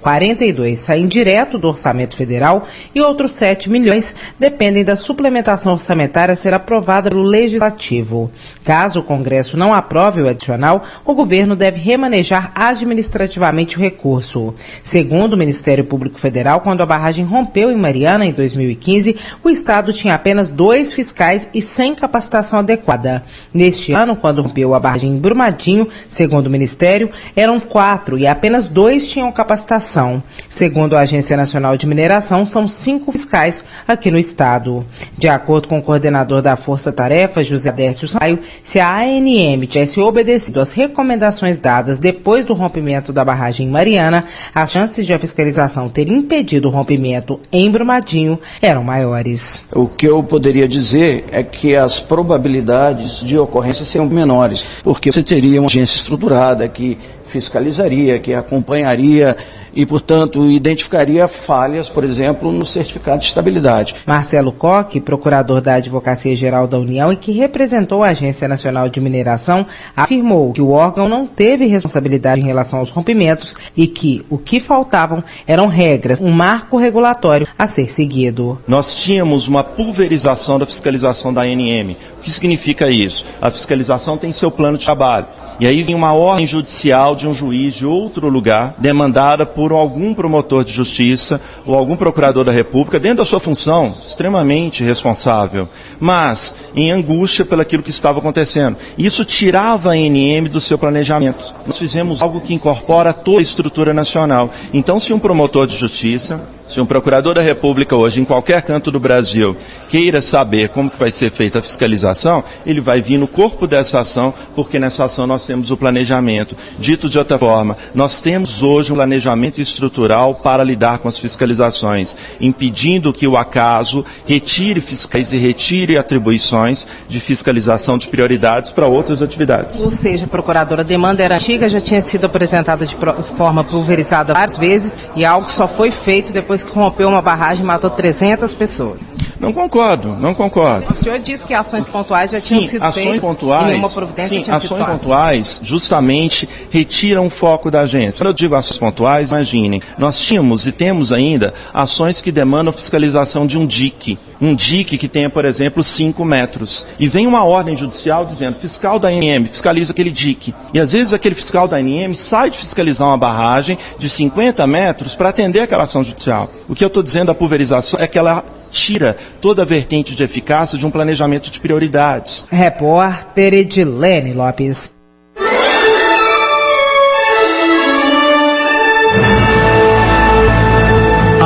42 0.00 0.80
saem 0.80 1.06
direto 1.06 1.58
do 1.58 1.68
orçamento 1.68 2.16
federal 2.16 2.66
e 2.94 3.00
outros 3.00 3.32
7 3.32 3.68
milhões 3.68 4.14
dependem 4.38 4.84
da 4.84 4.96
suplementação 4.96 5.72
orçamentária 5.72 6.36
ser 6.36 6.54
aprovada 6.54 7.10
pelo 7.10 7.22
Legislativo. 7.22 8.30
Caso 8.64 9.00
o 9.00 9.02
Congresso 9.02 9.56
não 9.56 9.74
aprove 9.74 10.22
o 10.22 10.28
adicional, 10.28 10.84
o 11.04 11.14
governo 11.14 11.56
deve 11.56 11.80
remanejar 11.80 12.52
administrativamente 12.54 13.76
o 13.76 13.80
recurso. 13.80 14.54
Segundo 14.82 15.34
o 15.34 15.36
Ministério 15.36 15.84
Público 15.84 16.18
Federal, 16.18 16.60
quando 16.60 16.82
a 16.82 16.86
barragem 16.86 17.24
rompeu 17.24 17.70
em 17.70 17.76
Mariana 17.76 18.26
em 18.26 18.32
2015, 18.32 19.16
o 19.42 19.50
Estado 19.50 19.92
tinha 19.92 20.14
apenas 20.14 20.48
dois 20.48 20.92
fiscais 20.92 21.48
e 21.52 21.60
sem 21.60 21.94
capacitação 21.94 22.58
adequada. 22.58 23.24
Neste 23.52 23.92
ano, 23.92 24.14
quando 24.14 24.42
rompeu 24.42 24.74
a 24.74 24.80
barragem 24.80 25.10
em 25.10 25.18
Brumadinho, 25.18 25.88
segundo 26.08 26.46
o 26.46 26.50
Ministério, 26.50 27.10
eram 27.34 27.58
quatro 27.58 28.18
e 28.18 28.26
apenas 28.26 28.68
dois 28.68 29.08
tinham 29.08 29.31
capacitação. 29.32 30.22
Segundo 30.50 30.96
a 30.96 31.00
Agência 31.00 31.36
Nacional 31.36 31.76
de 31.76 31.86
Mineração, 31.86 32.44
são 32.46 32.68
cinco 32.68 33.10
fiscais 33.10 33.64
aqui 33.86 34.10
no 34.10 34.18
Estado. 34.18 34.86
De 35.16 35.28
acordo 35.28 35.68
com 35.68 35.78
o 35.78 35.82
coordenador 35.82 36.42
da 36.42 36.56
Força 36.56 36.92
Tarefa, 36.92 37.42
José 37.42 37.72
Décio 37.72 38.06
Saio, 38.06 38.38
se 38.62 38.78
a 38.78 38.98
ANM 39.00 39.66
tivesse 39.66 40.00
obedecido 40.00 40.60
às 40.60 40.72
recomendações 40.72 41.58
dadas 41.58 41.98
depois 41.98 42.44
do 42.44 42.54
rompimento 42.54 43.12
da 43.12 43.24
barragem 43.24 43.68
Mariana, 43.68 44.24
as 44.54 44.70
chances 44.70 45.06
de 45.06 45.12
a 45.12 45.18
fiscalização 45.18 45.88
ter 45.88 46.08
impedido 46.08 46.68
o 46.68 46.70
rompimento 46.70 47.40
em 47.50 47.70
Brumadinho 47.70 48.38
eram 48.60 48.84
maiores. 48.84 49.64
O 49.74 49.86
que 49.86 50.06
eu 50.06 50.22
poderia 50.22 50.68
dizer 50.68 51.24
é 51.30 51.42
que 51.42 51.74
as 51.74 52.00
probabilidades 52.00 53.20
de 53.20 53.38
ocorrência 53.38 53.84
seriam 53.84 54.08
menores, 54.08 54.64
porque 54.82 55.10
você 55.10 55.22
teria 55.22 55.60
uma 55.60 55.66
agência 55.66 55.96
estruturada 55.96 56.68
que 56.68 56.98
fiscalizaria, 57.32 58.18
que 58.18 58.34
acompanharia 58.34 59.36
e, 59.74 59.86
portanto, 59.86 60.50
identificaria 60.50 61.26
falhas, 61.26 61.88
por 61.88 62.04
exemplo, 62.04 62.52
no 62.52 62.64
certificado 62.66 63.20
de 63.20 63.26
estabilidade. 63.26 63.94
Marcelo 64.06 64.52
Coque, 64.52 65.00
procurador 65.00 65.60
da 65.60 65.74
Advocacia 65.74 66.36
Geral 66.36 66.66
da 66.66 66.78
União 66.78 67.10
e 67.12 67.16
que 67.16 67.32
representou 67.32 68.04
a 68.04 68.08
Agência 68.08 68.46
Nacional 68.46 68.88
de 68.88 69.00
Mineração, 69.00 69.66
afirmou 69.96 70.52
que 70.52 70.60
o 70.60 70.70
órgão 70.70 71.08
não 71.08 71.26
teve 71.26 71.64
responsabilidade 71.66 72.42
em 72.42 72.44
relação 72.44 72.80
aos 72.80 72.90
rompimentos 72.90 73.56
e 73.74 73.86
que 73.86 74.24
o 74.28 74.36
que 74.36 74.60
faltavam 74.60 75.24
eram 75.46 75.66
regras, 75.66 76.20
um 76.20 76.30
marco 76.30 76.76
regulatório 76.76 77.48
a 77.58 77.66
ser 77.66 77.90
seguido. 77.90 78.58
Nós 78.68 78.94
tínhamos 78.96 79.48
uma 79.48 79.64
pulverização 79.64 80.58
da 80.58 80.66
fiscalização 80.66 81.32
da 81.32 81.42
ANM. 81.42 81.96
O 82.18 82.22
que 82.22 82.30
significa 82.30 82.90
isso? 82.90 83.24
A 83.40 83.50
fiscalização 83.50 84.16
tem 84.18 84.32
seu 84.32 84.50
plano 84.50 84.76
de 84.76 84.84
trabalho. 84.84 85.26
E 85.58 85.66
aí 85.66 85.82
vem 85.82 85.94
uma 85.94 86.12
ordem 86.12 86.46
judicial 86.46 87.14
de 87.14 87.21
um 87.26 87.34
juiz 87.34 87.74
de 87.74 87.86
outro 87.86 88.28
lugar, 88.28 88.74
demandada 88.78 89.44
por 89.44 89.72
algum 89.72 90.14
promotor 90.14 90.64
de 90.64 90.72
justiça 90.72 91.40
ou 91.64 91.74
algum 91.74 91.96
procurador 91.96 92.44
da 92.44 92.52
República, 92.52 93.00
dentro 93.00 93.18
da 93.18 93.24
sua 93.24 93.40
função, 93.40 93.94
extremamente 94.02 94.84
responsável, 94.84 95.68
mas 96.00 96.54
em 96.74 96.90
angústia 96.90 97.44
pelaquilo 97.44 97.82
que 97.82 97.90
estava 97.90 98.18
acontecendo. 98.18 98.76
Isso 98.96 99.24
tirava 99.24 99.90
a 99.90 99.92
ANM 99.92 100.48
do 100.50 100.60
seu 100.60 100.78
planejamento. 100.78 101.54
Nós 101.66 101.78
fizemos 101.78 102.22
algo 102.22 102.40
que 102.40 102.54
incorpora 102.54 103.12
toda 103.12 103.38
a 103.38 103.42
estrutura 103.42 103.94
nacional. 103.94 104.50
Então, 104.72 104.98
se 104.98 105.12
um 105.12 105.18
promotor 105.18 105.66
de 105.66 105.76
justiça 105.76 106.40
se 106.66 106.80
um 106.80 106.86
procurador 106.86 107.34
da 107.34 107.42
República 107.42 107.94
hoje, 107.94 108.20
em 108.20 108.24
qualquer 108.24 108.62
canto 108.62 108.90
do 108.90 108.98
Brasil, 108.98 109.56
queira 109.88 110.22
saber 110.22 110.70
como 110.70 110.88
que 110.88 110.98
vai 110.98 111.10
ser 111.10 111.30
feita 111.30 111.58
a 111.58 111.62
fiscalização, 111.62 112.42
ele 112.64 112.80
vai 112.80 113.02
vir 113.02 113.18
no 113.18 113.28
corpo 113.28 113.66
dessa 113.66 114.00
ação, 114.00 114.32
porque 114.54 114.78
nessa 114.78 115.04
ação 115.04 115.26
nós 115.26 115.46
temos 115.46 115.70
o 115.70 115.76
planejamento. 115.76 116.56
Dito 116.78 117.08
de 117.08 117.18
outra 117.18 117.38
forma, 117.38 117.76
nós 117.94 118.20
temos 118.20 118.62
hoje 118.62 118.92
um 118.92 118.96
planejamento 118.96 119.60
estrutural 119.60 120.34
para 120.36 120.64
lidar 120.64 120.98
com 120.98 121.08
as 121.08 121.18
fiscalizações, 121.18 122.16
impedindo 122.40 123.12
que 123.12 123.26
o 123.26 123.36
acaso 123.36 124.04
retire 124.24 124.80
fiscais 124.80 125.32
e 125.32 125.36
retire 125.36 125.98
atribuições 125.98 126.86
de 127.08 127.20
fiscalização 127.20 127.98
de 127.98 128.08
prioridades 128.08 128.70
para 128.70 128.86
outras 128.86 129.20
atividades. 129.20 129.80
Ou 129.80 129.90
seja, 129.90 130.26
procuradora, 130.26 130.82
a 130.82 130.84
demanda 130.84 131.22
era 131.22 131.34
antiga, 131.34 131.68
já 131.68 131.80
tinha 131.80 132.00
sido 132.00 132.24
apresentada 132.24 132.86
de 132.86 132.96
forma 133.36 133.62
pulverizada 133.62 134.32
várias 134.32 134.56
vezes 134.56 134.98
e 135.14 135.24
algo 135.24 135.50
só 135.50 135.68
foi 135.68 135.90
feito 135.90 136.32
depois 136.32 136.51
que 136.60 136.72
rompeu 136.72 137.08
uma 137.08 137.22
barragem 137.22 137.62
e 137.62 137.66
matou 137.66 137.88
300 137.88 138.52
pessoas. 138.54 139.14
Não 139.38 139.52
concordo, 139.52 140.16
não 140.16 140.34
concordo. 140.34 140.92
O 140.92 140.96
senhor 140.96 141.18
disse 141.20 141.46
que 141.46 141.54
ações 141.54 141.86
pontuais 141.86 142.30
já 142.30 142.40
sim, 142.40 142.48
tinham 142.48 142.68
sido 142.68 142.82
ações 142.82 143.04
feitas 143.04 143.20
pontuais, 143.20 143.62
e 143.62 143.66
nenhuma 143.66 143.88
providência 143.90 144.36
sim, 144.36 144.42
tinha 144.42 144.56
ações 144.56 144.80
sido 144.80 144.90
pontuais 144.90 145.60
justamente 145.62 146.48
retiram 146.70 147.26
o 147.26 147.30
foco 147.30 147.70
da 147.70 147.80
agência. 147.82 148.18
Quando 148.20 148.28
eu 148.28 148.34
digo 148.34 148.54
ações 148.54 148.78
pontuais, 148.78 149.30
imaginem, 149.30 149.80
nós 149.96 150.18
tínhamos 150.18 150.66
e 150.66 150.72
temos 150.72 151.12
ainda 151.12 151.54
ações 151.72 152.20
que 152.20 152.32
demandam 152.32 152.72
fiscalização 152.72 153.46
de 153.46 153.56
um 153.56 153.66
DIC. 153.66 154.18
Um 154.42 154.56
dique 154.56 154.98
que 154.98 155.06
tenha, 155.06 155.30
por 155.30 155.44
exemplo, 155.44 155.84
5 155.84 156.24
metros. 156.24 156.84
E 156.98 157.08
vem 157.08 157.28
uma 157.28 157.44
ordem 157.44 157.76
judicial 157.76 158.26
dizendo, 158.26 158.58
fiscal 158.58 158.98
da 158.98 159.08
ANM, 159.08 159.46
fiscaliza 159.46 159.92
aquele 159.92 160.10
dique. 160.10 160.52
E 160.74 160.80
às 160.80 160.90
vezes 160.90 161.12
aquele 161.12 161.36
fiscal 161.36 161.68
da 161.68 161.76
ANM 161.76 162.12
sai 162.14 162.50
de 162.50 162.58
fiscalizar 162.58 163.06
uma 163.06 163.16
barragem 163.16 163.78
de 163.96 164.10
50 164.10 164.66
metros 164.66 165.14
para 165.14 165.28
atender 165.28 165.60
aquela 165.60 165.84
ação 165.84 166.02
judicial. 166.02 166.50
O 166.68 166.74
que 166.74 166.82
eu 166.82 166.88
estou 166.88 167.04
dizendo 167.04 167.26
da 167.26 167.34
pulverização 167.34 168.00
é 168.00 168.08
que 168.08 168.18
ela 168.18 168.44
tira 168.72 169.16
toda 169.40 169.62
a 169.62 169.64
vertente 169.64 170.16
de 170.16 170.24
eficácia 170.24 170.76
de 170.76 170.84
um 170.84 170.90
planejamento 170.90 171.48
de 171.48 171.60
prioridades. 171.60 172.44
Repórter 172.50 173.54
Edilene 173.54 174.32
Lopes. 174.32 175.01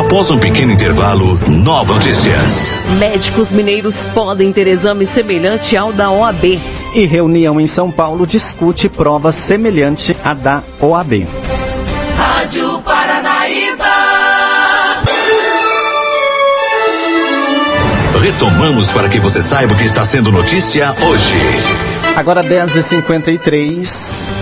Após 0.07 0.31
um 0.31 0.39
pequeno 0.39 0.71
intervalo, 0.71 1.37
nova 1.49 1.95
notícias. 1.95 2.73
Médicos 2.97 3.51
mineiros 3.51 4.07
podem 4.15 4.53
ter 4.53 4.69
exame 4.69 5.05
semelhante 5.05 5.77
ao 5.77 5.93
da 5.93 6.13
OAB. 6.13 6.61
E 6.95 7.05
reunião 7.05 7.61
em 7.61 7.67
São 7.67 7.91
Paulo 7.91 8.25
discute 8.25 8.89
prova 8.89 9.33
semelhante 9.33 10.17
à 10.25 10.33
da 10.33 10.63
OAB. 10.81 11.27
Rádio 12.17 12.81
Paranaíba. 12.83 13.85
Retomamos 18.23 18.89
para 18.91 19.09
que 19.09 19.19
você 19.19 19.43
saiba 19.43 19.75
o 19.75 19.77
que 19.77 19.85
está 19.85 20.05
sendo 20.05 20.31
notícia 20.31 20.95
hoje. 21.03 21.35
Agora 22.15 22.45
10h53. 22.45 24.33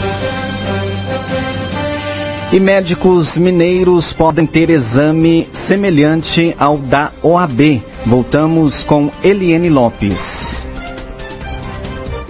E 2.54 2.61
médicos 2.61 3.37
mineiros 3.37 4.12
podem 4.12 4.46
ter 4.46 4.70
exame 4.70 5.49
semelhante 5.50 6.54
ao 6.56 6.78
da 6.78 7.11
OAB. 7.20 7.82
Voltamos 8.06 8.84
com 8.84 9.11
Eliane 9.25 9.68
Lopes. 9.68 10.43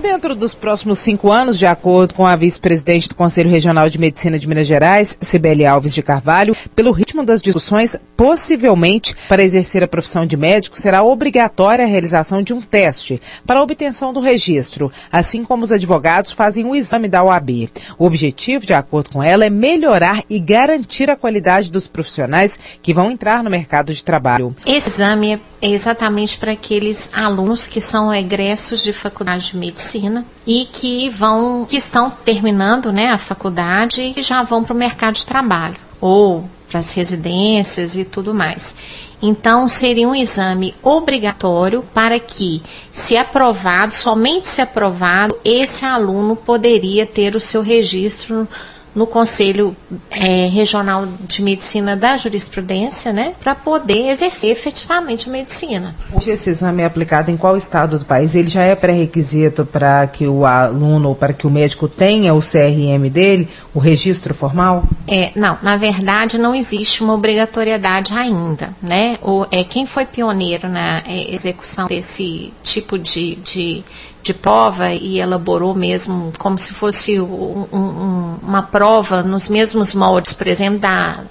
Dentro 0.04 0.34
dos 0.34 0.52
próximos 0.52 0.98
cinco 0.98 1.32
anos, 1.32 1.58
de 1.58 1.64
acordo 1.64 2.12
com 2.12 2.26
a 2.26 2.36
vice-presidente 2.36 3.08
do 3.08 3.14
Conselho 3.14 3.48
Regional 3.48 3.88
de 3.88 3.98
Medicina 3.98 4.38
de 4.38 4.46
Minas 4.46 4.66
Gerais, 4.66 5.16
Sibeli 5.18 5.64
Alves 5.64 5.94
de 5.94 6.02
Carvalho, 6.02 6.54
pelo 6.76 6.92
ritmo 6.92 7.24
das 7.24 7.40
discussões, 7.40 7.96
possivelmente, 8.14 9.16
para 9.30 9.42
exercer 9.42 9.82
a 9.82 9.88
profissão 9.88 10.26
de 10.26 10.36
médico, 10.36 10.78
será 10.78 11.02
obrigatória 11.02 11.86
a 11.86 11.88
realização 11.88 12.42
de 12.42 12.52
um 12.52 12.60
teste 12.60 13.18
para 13.46 13.58
a 13.58 13.62
obtenção 13.62 14.12
do 14.12 14.20
registro, 14.20 14.92
assim 15.10 15.42
como 15.42 15.64
os 15.64 15.72
advogados 15.72 16.32
fazem 16.32 16.66
o 16.66 16.76
exame 16.76 17.08
da 17.08 17.24
OAB. 17.24 17.70
O 17.98 18.04
objetivo, 18.04 18.66
de 18.66 18.74
acordo 18.74 19.08
com 19.08 19.22
ela, 19.22 19.46
é 19.46 19.50
melhorar 19.50 20.22
e 20.28 20.38
garantir 20.38 21.10
a 21.10 21.16
qualidade 21.16 21.72
dos 21.72 21.86
profissionais 21.86 22.58
que 22.82 22.92
vão 22.92 23.10
entrar 23.10 23.42
no 23.42 23.48
mercado 23.48 23.94
de 23.94 24.04
trabalho. 24.04 24.54
Exame 24.66 25.40
é 25.64 25.70
exatamente 25.70 26.36
para 26.36 26.52
aqueles 26.52 27.08
alunos 27.10 27.66
que 27.66 27.80
são 27.80 28.14
egressos 28.14 28.82
de 28.82 28.92
faculdade 28.92 29.52
de 29.52 29.56
medicina 29.56 30.26
e 30.46 30.66
que 30.70 31.08
vão, 31.08 31.64
que 31.64 31.78
estão 31.78 32.10
terminando, 32.10 32.92
né, 32.92 33.08
a 33.08 33.16
faculdade 33.16 34.12
e 34.14 34.20
já 34.20 34.42
vão 34.42 34.62
para 34.62 34.74
o 34.74 34.76
mercado 34.76 35.14
de 35.14 35.24
trabalho 35.24 35.78
ou 36.02 36.44
para 36.68 36.80
as 36.80 36.92
residências 36.92 37.96
e 37.96 38.04
tudo 38.04 38.34
mais. 38.34 38.76
Então, 39.22 39.66
seria 39.66 40.06
um 40.06 40.14
exame 40.14 40.74
obrigatório 40.82 41.82
para 41.94 42.20
que, 42.20 42.62
se 42.90 43.16
aprovado, 43.16 43.94
somente 43.94 44.46
se 44.46 44.60
aprovado, 44.60 45.34
esse 45.42 45.82
aluno 45.86 46.36
poderia 46.36 47.06
ter 47.06 47.34
o 47.34 47.40
seu 47.40 47.62
registro 47.62 48.46
no 48.94 49.06
Conselho 49.06 49.76
é, 50.10 50.46
Regional 50.48 51.06
de 51.26 51.42
Medicina 51.42 51.96
da 51.96 52.16
Jurisprudência, 52.16 53.12
né, 53.12 53.34
para 53.40 53.54
poder 53.54 54.08
exercer 54.08 54.50
efetivamente 54.50 55.28
a 55.28 55.32
medicina. 55.32 55.94
Hoje 56.12 56.30
esse 56.30 56.50
exame 56.50 56.82
é 56.82 56.86
aplicado 56.86 57.30
em 57.30 57.36
qual 57.36 57.56
estado 57.56 57.98
do 57.98 58.04
país? 58.04 58.34
Ele 58.34 58.48
já 58.48 58.62
é 58.62 58.74
pré-requisito 58.74 59.64
para 59.64 60.06
que 60.06 60.26
o 60.26 60.46
aluno 60.46 61.08
ou 61.08 61.14
para 61.14 61.32
que 61.32 61.46
o 61.46 61.50
médico 61.50 61.88
tenha 61.88 62.32
o 62.34 62.40
CRM 62.40 63.08
dele, 63.10 63.48
o 63.74 63.78
registro 63.78 64.34
formal? 64.34 64.84
É, 65.08 65.32
não, 65.34 65.58
na 65.62 65.76
verdade 65.76 66.38
não 66.38 66.54
existe 66.54 67.02
uma 67.02 67.14
obrigatoriedade 67.14 68.12
ainda, 68.12 68.74
né? 68.82 69.18
O, 69.22 69.46
é, 69.50 69.64
quem 69.64 69.86
foi 69.86 70.04
pioneiro 70.06 70.68
na 70.68 71.02
é, 71.06 71.32
execução 71.32 71.86
desse 71.88 72.52
tipo 72.62 72.98
de, 72.98 73.36
de 73.36 73.84
de 74.24 74.32
prova 74.32 74.90
e 74.90 75.20
elaborou 75.20 75.74
mesmo 75.74 76.32
como 76.38 76.58
se 76.58 76.72
fosse 76.72 77.20
um, 77.20 77.66
um, 77.70 78.36
uma 78.42 78.62
prova 78.62 79.22
nos 79.22 79.50
mesmos 79.50 79.92
moldes, 79.94 80.32
por 80.32 80.46
exemplo, 80.46 80.78
da, 80.78 81.24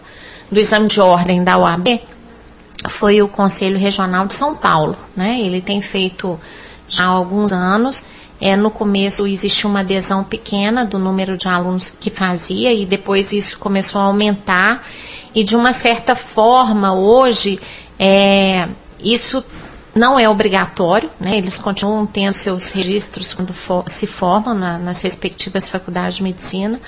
do 0.52 0.60
exame 0.60 0.88
de 0.88 1.02
ordem 1.02 1.44
da 1.44 1.58
OAB, 1.58 2.00
foi 2.88 3.20
o 3.20 3.28
Conselho 3.28 3.80
Regional 3.80 4.28
de 4.28 4.36
São 4.36 4.56
Paulo. 4.56 4.96
Né? 5.16 5.42
Ele 5.42 5.60
tem 5.60 5.82
feito 5.82 6.40
já 6.88 7.06
há 7.06 7.08
alguns 7.08 7.52
anos. 7.52 8.06
É, 8.40 8.56
no 8.56 8.70
começo 8.70 9.26
existiu 9.26 9.70
uma 9.70 9.80
adesão 9.80 10.24
pequena 10.24 10.86
do 10.86 11.00
número 11.00 11.36
de 11.36 11.48
alunos 11.48 11.96
que 12.00 12.12
fazia 12.12 12.72
e 12.74 12.86
depois 12.86 13.34
isso 13.34 13.58
começou 13.58 14.00
a 14.02 14.06
aumentar. 14.06 14.86
E 15.34 15.44
de 15.44 15.56
uma 15.56 15.74
certa 15.74 16.16
forma, 16.16 16.94
hoje, 16.94 17.60
é, 17.98 18.68
isso 19.04 19.44
não 19.96 20.20
é 20.20 20.28
obrigatório, 20.28 21.10
né? 21.20 21.38
eles 21.38 21.58
continuam 21.58 22.06
tendo 22.06 22.34
seus 22.34 22.72
registros 22.72 23.34
quando 23.34 23.54
for, 23.54 23.84
se 23.88 24.08
formam 24.08 24.54
na, 24.54 24.78
nas 24.78 25.02
respectivas 25.02 25.70
faculdades 25.70 26.18
de 26.18 26.24
medicina, 26.24 26.80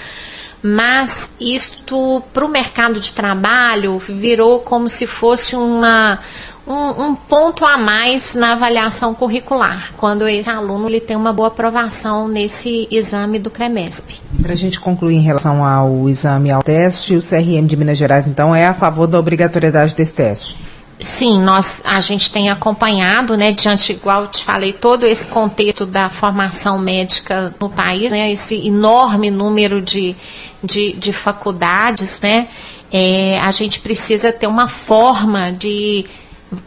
mas 0.62 1.32
isto 1.40 2.24
para 2.34 2.44
o 2.44 2.50
mercado 2.50 3.00
de 3.00 3.14
trabalho 3.14 4.00
virou 4.00 4.60
como 4.60 4.90
se 4.90 5.06
fosse 5.06 5.56
uma, 5.56 6.18
um, 6.66 7.04
um, 7.04 7.16
ponto 7.16 7.64
a 7.64 7.78
mais 7.78 8.34
na 8.34 8.54
avaliação 8.54 9.14
curricular, 9.14 9.92
quando 9.98 10.28
esse 10.28 10.50
aluno 10.50 10.90
ele 10.90 11.00
tem 11.00 11.16
uma 11.16 11.32
boa 11.32 11.50
aprovação 11.50 12.28
nesse 12.28 12.88
exame 12.90 13.38
do 13.38 13.52
CREMESP. 13.52 14.20
Para 14.42 14.54
a 14.54 14.56
gente 14.56 14.80
concluir 14.80 15.16
em 15.16 15.22
relação 15.22 15.64
ao 15.64 16.10
exame 16.10 16.50
ao 16.50 16.64
teste, 16.64 17.16
o 17.16 17.22
CRM 17.22 17.68
de 17.68 17.78
Minas 17.78 18.00
Gerais, 18.00 18.26
então, 18.26 18.56
é 18.56 18.66
a 18.66 18.74
favor 18.74 19.06
da 19.06 19.20
obrigatoriedade 19.20 19.94
desse 19.94 20.14
teste? 20.14 20.58
Sim, 21.00 21.42
nós 21.42 21.82
a 21.84 22.00
gente 22.00 22.32
tem 22.32 22.50
acompanhado, 22.50 23.36
né, 23.36 23.52
diante 23.52 23.92
igual 23.92 24.24
eu 24.24 24.28
te 24.28 24.44
falei, 24.44 24.72
todo 24.72 25.06
esse 25.06 25.26
contexto 25.26 25.86
da 25.86 26.10
formação 26.10 26.80
médica 26.80 27.54
no 27.60 27.70
país, 27.70 28.14
né, 28.14 28.32
esse 28.32 28.66
enorme 28.66 29.30
número 29.30 29.82
de, 29.82 30.16
de, 30.64 30.94
de 30.94 31.12
faculdades, 31.12 32.22
né, 32.22 32.48
é, 32.92 33.38
a 33.42 33.52
gente 33.52 33.82
precisa 33.82 34.32
ter 34.32 34.48
uma 34.48 34.70
forma 34.70 35.52
de 35.52 36.06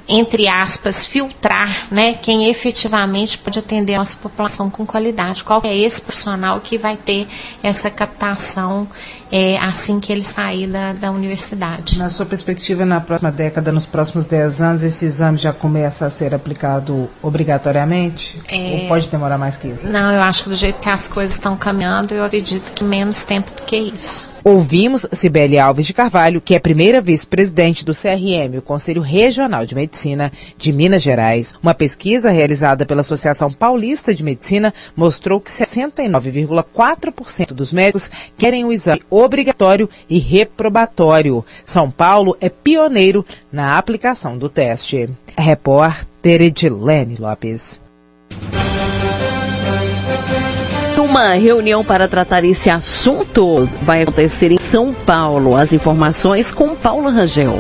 entre 0.07 0.49
aspas, 0.49 1.07
filtrar 1.07 1.89
né, 1.91 2.15
quem 2.15 2.49
efetivamente 2.49 3.39
pode 3.39 3.59
atender 3.59 3.95
a 3.95 3.99
nossa 3.99 4.17
população 4.17 4.71
com 4.71 4.87
qualidade. 4.87 5.45
Qual 5.45 5.61
é 5.65 5.77
esse 5.77 6.01
profissional 6.01 6.61
que 6.61 6.79
vai 6.79 6.97
ter 6.97 7.27
essa 7.63 7.91
captação 7.91 8.89
é, 9.31 9.59
assim 9.59 10.01
que 10.01 10.13
ele 10.13 10.23
sair 10.23 10.67
da, 10.67 10.93
da 10.93 11.11
universidade? 11.11 11.99
Na 11.99 12.11
sua 12.11 12.27
perspectiva, 12.27 12.85
na 12.85 13.01
próxima 13.01 13.31
década, 13.31 13.71
nos 13.73 13.87
próximos 13.87 14.27
10 14.27 14.61
anos, 14.61 14.83
esse 14.83 15.05
exame 15.05 15.39
já 15.39 15.53
começa 15.53 16.07
a 16.07 16.11
ser 16.11 16.35
aplicado 16.35 17.09
obrigatoriamente? 17.23 18.41
É... 18.49 18.83
Ou 18.83 18.89
pode 18.89 19.09
demorar 19.09 19.39
mais 19.39 19.57
que 19.57 19.69
isso? 19.69 19.89
Não, 19.89 20.13
eu 20.13 20.23
acho 20.23 20.45
que 20.45 20.49
do 20.49 20.57
jeito 20.57 20.79
que 20.81 20.89
as 20.89 21.09
coisas 21.09 21.37
estão 21.37 21.57
caminhando, 21.57 22.15
eu 22.15 22.25
acredito 22.25 22.73
que 22.73 22.85
menos 22.85 23.25
tempo 23.25 23.53
do 23.53 23.63
que 23.63 23.77
isso. 23.77 24.29
Ouvimos 24.45 25.07
Cibele 25.13 25.59
Alves 25.59 25.87
de 25.87 25.93
Carvalho, 25.93 26.41
que 26.41 26.55
é 26.55 26.59
primeira 26.59 27.01
vice-presidente 27.01 27.85
do 27.85 27.93
CRM, 27.93 28.59
o 28.59 28.63
Conselho 28.63 29.03
Regional 29.03 29.67
de 29.67 29.75
Medicina 29.75 30.33
de 30.57 30.73
Minas 30.73 31.03
Gerais. 31.03 31.55
Uma 31.63 31.75
pesquisa 31.75 32.31
realizada 32.31 32.87
pela 32.87 33.01
Associação 33.01 33.53
Paulista 33.53 34.15
de 34.15 34.23
Medicina 34.23 34.73
mostrou 34.97 35.41
que 35.41 35.51
69,4% 35.51 37.53
dos 37.53 37.73
médicos 37.73 38.11
querem 38.37 38.65
o 38.65 38.73
exame 38.73 39.03
obrigatório 39.11 39.91
e 40.09 40.19
reprobatório. 40.19 41.45
São 41.65 41.91
Paulo 41.91 42.37
é 42.41 42.49
pioneiro 42.49 43.27
na 43.51 43.77
aplicação 43.77 44.39
do 44.39 44.49
teste. 44.49 45.09
Repórter 45.37 46.43
Edilene 46.43 47.17
Lopes. 47.19 47.88
Uma 50.99 51.35
reunião 51.35 51.85
para 51.85 52.09
tratar 52.09 52.45
esse 52.45 52.69
assunto 52.69 53.69
vai 53.83 54.03
acontecer 54.03 54.51
em 54.51 54.59
São 54.59 54.93
Paulo. 54.93 55.55
As 55.55 55.73
informações 55.73 56.53
com 56.53 56.75
Paulo 56.75 57.09
Rangel. 57.09 57.55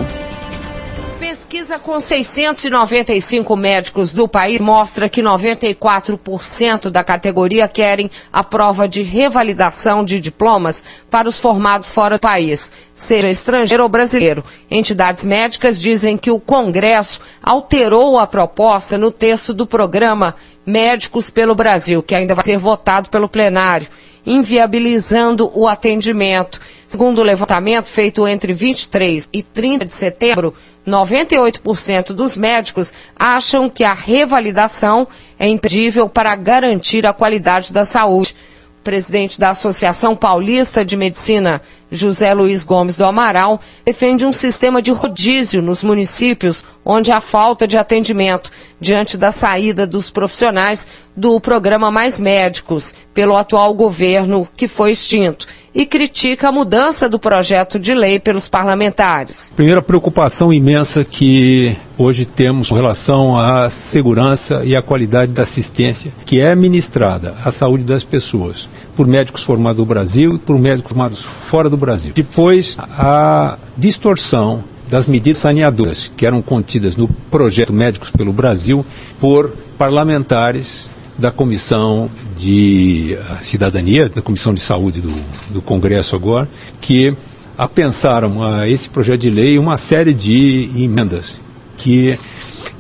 Pesquisa 1.20 1.79
com 1.79 2.01
695 2.01 3.57
médicos 3.57 4.12
do 4.12 4.27
país 4.27 4.61
mostra 4.61 5.09
que 5.09 5.22
94% 5.22 6.90
da 6.90 7.05
categoria 7.05 7.68
querem 7.68 8.11
a 8.33 8.42
prova 8.42 8.88
de 8.88 9.03
revalidação 9.03 10.05
de 10.05 10.18
diplomas 10.18 10.83
para 11.09 11.29
os 11.29 11.38
formados 11.38 11.92
fora 11.92 12.18
do 12.18 12.20
país, 12.20 12.72
seja 12.92 13.29
estrangeiro 13.29 13.85
ou 13.85 13.88
brasileiro. 13.88 14.42
Entidades 14.68 15.24
médicas 15.24 15.81
dizem 15.81 16.16
que 16.16 16.31
o 16.31 16.40
Congresso 16.40 17.20
alterou 17.42 18.18
a 18.18 18.27
proposta 18.27 18.98
no 18.98 19.12
texto 19.12 19.55
do 19.55 19.66
programa 19.66 20.35
Médicos 20.68 21.31
pelo 21.31 21.54
Brasil, 21.54 22.02
que 22.02 22.14
ainda 22.14 22.35
vai 22.35 22.44
ser 22.44 22.59
votado 22.59 23.09
pelo 23.09 23.28
plenário 23.28 23.88
inviabilizando 24.28 25.50
o 25.54 25.66
atendimento. 25.66 26.61
Segundo 26.87 27.20
o 27.20 27.24
levantamento 27.24 27.87
feito 27.87 28.28
entre 28.28 28.52
23 28.52 29.26
e 29.33 29.42
30 29.42 29.87
de 29.87 29.92
setembro, 29.94 30.52
98% 30.87 32.12
dos 32.12 32.37
médicos 32.37 32.92
acham 33.18 33.70
que 33.70 33.85
a 33.85 33.94
revalidação 33.94 35.09
é 35.38 35.48
impedível 35.48 36.09
para 36.09 36.37
garantir 36.37 37.07
a 37.07 37.14
qualidade 37.14 37.72
da 37.72 37.87
saúde 37.87 38.37
presidente 38.85 39.38
da 39.38 39.50
Associação 39.50 40.16
Paulista 40.16 40.85
de 40.85 40.96
Medicina, 40.96 41.61
José 41.90 42.33
Luiz 42.35 42.62
Gomes 42.62 42.96
do 42.96 43.05
Amaral, 43.05 43.61
defende 43.85 44.27
um 44.27 44.33
sistema 44.33 44.83
de 44.83 44.90
rodízio 44.90 45.62
nos 45.62 45.83
municípios 45.83 46.64
onde 46.85 47.12
há 47.12 47.20
falta 47.20 47.68
de 47.68 47.77
atendimento, 47.77 48.51
diante 48.81 49.16
da 49.16 49.31
saída 49.31 49.87
dos 49.87 50.09
profissionais 50.09 50.87
do 51.16 51.40
programa 51.40 51.90
Mais 51.90 52.18
Médicos 52.18 52.94
pelo 53.12 53.37
atual 53.37 53.74
governo, 53.74 54.48
que 54.57 54.68
foi 54.68 54.92
extinto, 54.92 55.46
e 55.74 55.85
critica 55.85 56.48
a 56.48 56.53
mudança 56.53 57.09
do 57.09 57.18
projeto 57.18 57.79
de 57.79 57.92
lei 57.92 58.18
pelos 58.18 58.48
parlamentares. 58.48 59.53
Primeira 59.55 59.83
preocupação 59.83 60.53
imensa 60.53 61.05
que 61.05 61.77
hoje 61.96 62.24
temos 62.24 62.68
com 62.68 62.74
relação 62.74 63.38
à 63.38 63.68
segurança 63.68 64.62
e 64.64 64.74
à 64.74 64.81
qualidade 64.81 65.33
da 65.33 65.42
assistência 65.42 66.12
que 66.24 66.40
é 66.40 66.55
ministrada 66.55 67.37
à 67.44 67.51
saúde 67.51 67.85
das 67.85 68.03
pessoas 68.03 68.68
por 68.96 69.07
médicos 69.07 69.42
formados 69.42 69.79
no 69.79 69.87
Brasil 69.87 70.33
e 70.35 70.38
por 70.38 70.59
médicos 70.59 70.90
formados 70.90 71.22
fora 71.22 71.68
do 71.68 71.77
Brasil. 71.79 72.12
Depois, 72.14 72.77
a 72.79 73.57
distorção 73.77 74.62
das 74.91 75.07
medidas 75.07 75.38
saneadoras 75.38 76.11
que 76.17 76.25
eram 76.27 76.41
contidas 76.41 76.97
no 76.97 77.09
projeto 77.31 77.73
Médicos 77.73 78.11
pelo 78.11 78.33
Brasil 78.33 78.85
por 79.21 79.53
parlamentares 79.77 80.88
da 81.17 81.31
Comissão 81.31 82.11
de 82.37 83.19
Cidadania, 83.41 84.09
da 84.09 84.23
Comissão 84.23 84.55
de 84.55 84.61
Saúde 84.61 85.01
do, 85.01 85.12
do 85.51 85.61
Congresso 85.61 86.14
agora, 86.14 86.49
que 86.81 87.14
apensaram 87.57 88.43
a 88.43 88.69
esse 88.69 88.88
projeto 88.88 89.21
de 89.23 89.31
lei 89.31 89.59
uma 89.59 89.77
série 89.77 90.14
de 90.14 90.71
emendas 90.77 91.35
que 91.77 92.19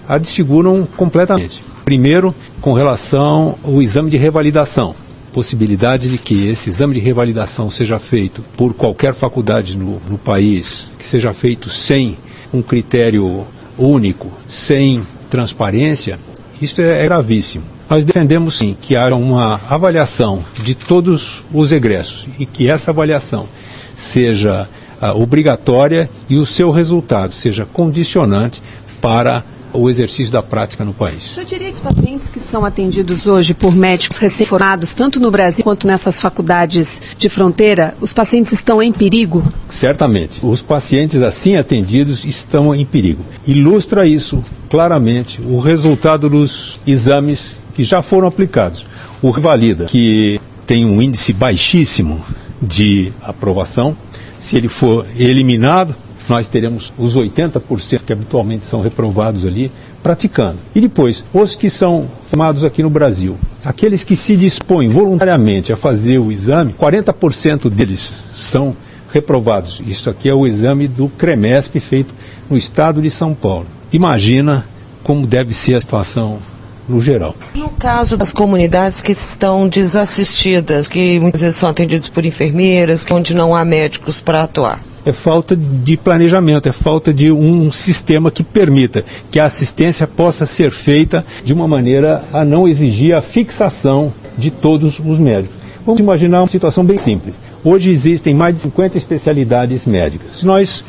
a 0.08 0.18
desfiguram 0.18 0.86
completamente. 0.96 1.62
Primeiro, 1.84 2.34
com 2.60 2.72
relação 2.72 3.58
ao 3.64 3.82
exame 3.82 4.10
de 4.10 4.16
revalidação 4.16 4.94
possibilidade 5.32 6.10
de 6.10 6.18
que 6.18 6.46
esse 6.48 6.70
exame 6.70 6.94
de 6.94 7.00
revalidação 7.00 7.70
seja 7.70 7.98
feito 7.98 8.42
por 8.56 8.74
qualquer 8.74 9.14
faculdade 9.14 9.76
no, 9.76 10.00
no 10.08 10.18
país, 10.18 10.88
que 10.98 11.06
seja 11.06 11.32
feito 11.32 11.70
sem 11.70 12.16
um 12.52 12.62
critério 12.62 13.46
único, 13.76 14.32
sem 14.46 15.02
transparência, 15.30 16.18
isso 16.60 16.80
é, 16.80 17.04
é 17.04 17.04
gravíssimo. 17.04 17.64
Nós 17.88 18.04
defendemos 18.04 18.58
sim 18.58 18.76
que 18.78 18.96
haja 18.96 19.14
uma 19.14 19.60
avaliação 19.68 20.44
de 20.62 20.74
todos 20.74 21.44
os 21.52 21.72
egressos 21.72 22.26
e 22.38 22.44
que 22.44 22.68
essa 22.68 22.90
avaliação 22.90 23.48
seja 23.94 24.68
uh, 25.00 25.20
obrigatória 25.20 26.10
e 26.28 26.36
o 26.36 26.44
seu 26.44 26.70
resultado 26.70 27.32
seja 27.32 27.64
condicionante 27.64 28.62
para 29.00 29.42
o 29.72 29.88
exercício 29.88 30.32
da 30.32 30.42
prática 30.42 30.84
no 30.84 30.92
país. 30.92 31.32
O 31.32 31.34
senhor 31.34 31.46
diria 31.46 31.68
que 31.68 31.74
os 31.74 31.80
pacientes 31.80 32.28
que 32.28 32.40
são 32.40 32.64
atendidos 32.64 33.26
hoje 33.26 33.54
por 33.54 33.74
médicos 33.74 34.18
recém-formados, 34.18 34.94
tanto 34.94 35.20
no 35.20 35.30
Brasil 35.30 35.64
quanto 35.64 35.86
nessas 35.86 36.20
faculdades 36.20 37.00
de 37.16 37.28
fronteira, 37.28 37.94
os 38.00 38.12
pacientes 38.12 38.52
estão 38.52 38.82
em 38.82 38.92
perigo? 38.92 39.44
Certamente. 39.68 40.40
Os 40.42 40.62
pacientes 40.62 41.22
assim 41.22 41.56
atendidos 41.56 42.24
estão 42.24 42.74
em 42.74 42.84
perigo. 42.84 43.24
Ilustra 43.46 44.06
isso 44.06 44.42
claramente 44.68 45.40
o 45.42 45.58
resultado 45.58 46.28
dos 46.28 46.80
exames 46.86 47.56
que 47.74 47.84
já 47.84 48.02
foram 48.02 48.28
aplicados. 48.28 48.86
O 49.22 49.30
Revalida, 49.30 49.86
que 49.86 50.40
tem 50.66 50.84
um 50.84 51.00
índice 51.00 51.32
baixíssimo 51.32 52.20
de 52.60 53.12
aprovação, 53.22 53.96
se 54.40 54.56
ele 54.56 54.68
for 54.68 55.06
eliminado, 55.16 55.94
nós 56.28 56.46
teremos 56.46 56.92
os 56.98 57.16
80% 57.16 58.00
que 58.04 58.12
habitualmente 58.12 58.66
são 58.66 58.80
reprovados 58.80 59.44
ali 59.44 59.72
praticando. 60.02 60.58
E 60.74 60.80
depois, 60.80 61.24
os 61.32 61.54
que 61.54 61.70
são 61.70 62.06
formados 62.28 62.64
aqui 62.64 62.82
no 62.82 62.90
Brasil, 62.90 63.36
aqueles 63.64 64.04
que 64.04 64.16
se 64.16 64.36
dispõem 64.36 64.88
voluntariamente 64.88 65.72
a 65.72 65.76
fazer 65.76 66.18
o 66.18 66.30
exame, 66.30 66.74
40% 66.78 67.70
deles 67.70 68.12
são 68.32 68.76
reprovados. 69.12 69.80
Isso 69.86 70.10
aqui 70.10 70.28
é 70.28 70.34
o 70.34 70.46
exame 70.46 70.86
do 70.86 71.08
CREMESP 71.08 71.80
feito 71.80 72.14
no 72.48 72.56
estado 72.56 73.00
de 73.00 73.10
São 73.10 73.34
Paulo. 73.34 73.66
Imagina 73.92 74.66
como 75.02 75.26
deve 75.26 75.54
ser 75.54 75.74
a 75.74 75.80
situação 75.80 76.38
no 76.86 77.00
geral. 77.00 77.34
No 77.54 77.68
caso 77.70 78.16
das 78.16 78.32
comunidades 78.32 79.02
que 79.02 79.12
estão 79.12 79.68
desassistidas, 79.68 80.88
que 80.88 81.18
muitas 81.20 81.40
vezes 81.40 81.56
são 81.56 81.68
atendidas 81.68 82.08
por 82.08 82.24
enfermeiras, 82.24 83.06
onde 83.10 83.34
não 83.34 83.54
há 83.54 83.64
médicos 83.64 84.20
para 84.20 84.42
atuar 84.42 84.87
é 85.08 85.12
falta 85.12 85.56
de 85.56 85.96
planejamento, 85.96 86.68
é 86.68 86.72
falta 86.72 87.14
de 87.14 87.32
um 87.32 87.72
sistema 87.72 88.30
que 88.30 88.42
permita 88.42 89.04
que 89.30 89.40
a 89.40 89.46
assistência 89.46 90.06
possa 90.06 90.44
ser 90.44 90.70
feita 90.70 91.24
de 91.42 91.52
uma 91.54 91.66
maneira 91.66 92.24
a 92.32 92.44
não 92.44 92.68
exigir 92.68 93.14
a 93.14 93.22
fixação 93.22 94.12
de 94.36 94.50
todos 94.50 95.00
os 95.04 95.18
médicos. 95.18 95.56
Vamos 95.86 96.00
imaginar 96.00 96.42
uma 96.42 96.48
situação 96.48 96.84
bem 96.84 96.98
simples. 96.98 97.36
Hoje 97.64 97.90
existem 97.90 98.34
mais 98.34 98.54
de 98.54 98.60
50 98.60 98.98
especialidades 98.98 99.86
médicas. 99.86 100.40
Se 100.40 100.46
nós 100.46 100.84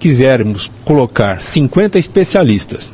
quisermos 0.00 0.68
colocar 0.84 1.40
50 1.40 1.96
especialistas 1.98 2.90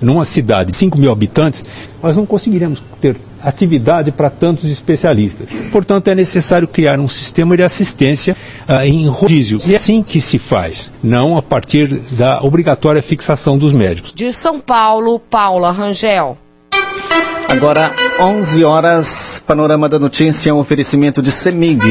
numa 0.00 0.24
cidade 0.24 0.70
de 0.70 0.76
5 0.78 0.98
mil 0.98 1.12
habitantes, 1.12 1.64
nós 2.02 2.16
não 2.16 2.24
conseguiremos 2.24 2.82
ter 3.00 3.16
atividade 3.44 4.10
para 4.10 4.30
tantos 4.30 4.70
especialistas. 4.70 5.48
Portanto, 5.70 6.08
é 6.08 6.14
necessário 6.14 6.66
criar 6.66 6.98
um 6.98 7.08
sistema 7.08 7.56
de 7.56 7.62
assistência 7.62 8.36
uh, 8.68 8.82
em 8.84 9.06
rodízio. 9.08 9.60
E 9.64 9.72
é 9.72 9.76
assim 9.76 10.02
que 10.02 10.20
se 10.20 10.38
faz, 10.38 10.90
não 11.02 11.36
a 11.36 11.42
partir 11.42 11.88
da 12.12 12.42
obrigatória 12.42 13.02
fixação 13.02 13.58
dos 13.58 13.72
médicos. 13.72 14.12
De 14.14 14.32
São 14.32 14.60
Paulo, 14.60 15.18
Paula 15.18 15.70
Rangel. 15.70 16.38
Agora, 17.48 17.94
11 18.18 18.64
horas, 18.64 19.42
Panorama 19.46 19.88
da 19.88 19.98
Notícia, 19.98 20.54
um 20.54 20.58
oferecimento 20.58 21.22
de 21.22 21.30
Semig. 21.30 21.84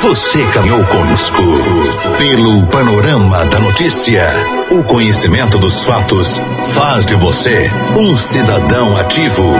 Você 0.00 0.44
caminhou 0.46 0.82
conosco 0.84 1.42
pelo 2.18 2.66
panorama 2.68 3.44
da 3.46 3.58
notícia. 3.58 4.24
O 4.70 4.82
conhecimento 4.84 5.58
dos 5.58 5.84
fatos 5.84 6.40
faz 6.72 7.04
de 7.04 7.14
você 7.16 7.70
um 7.96 8.16
cidadão 8.16 8.96
ativo. 8.96 9.52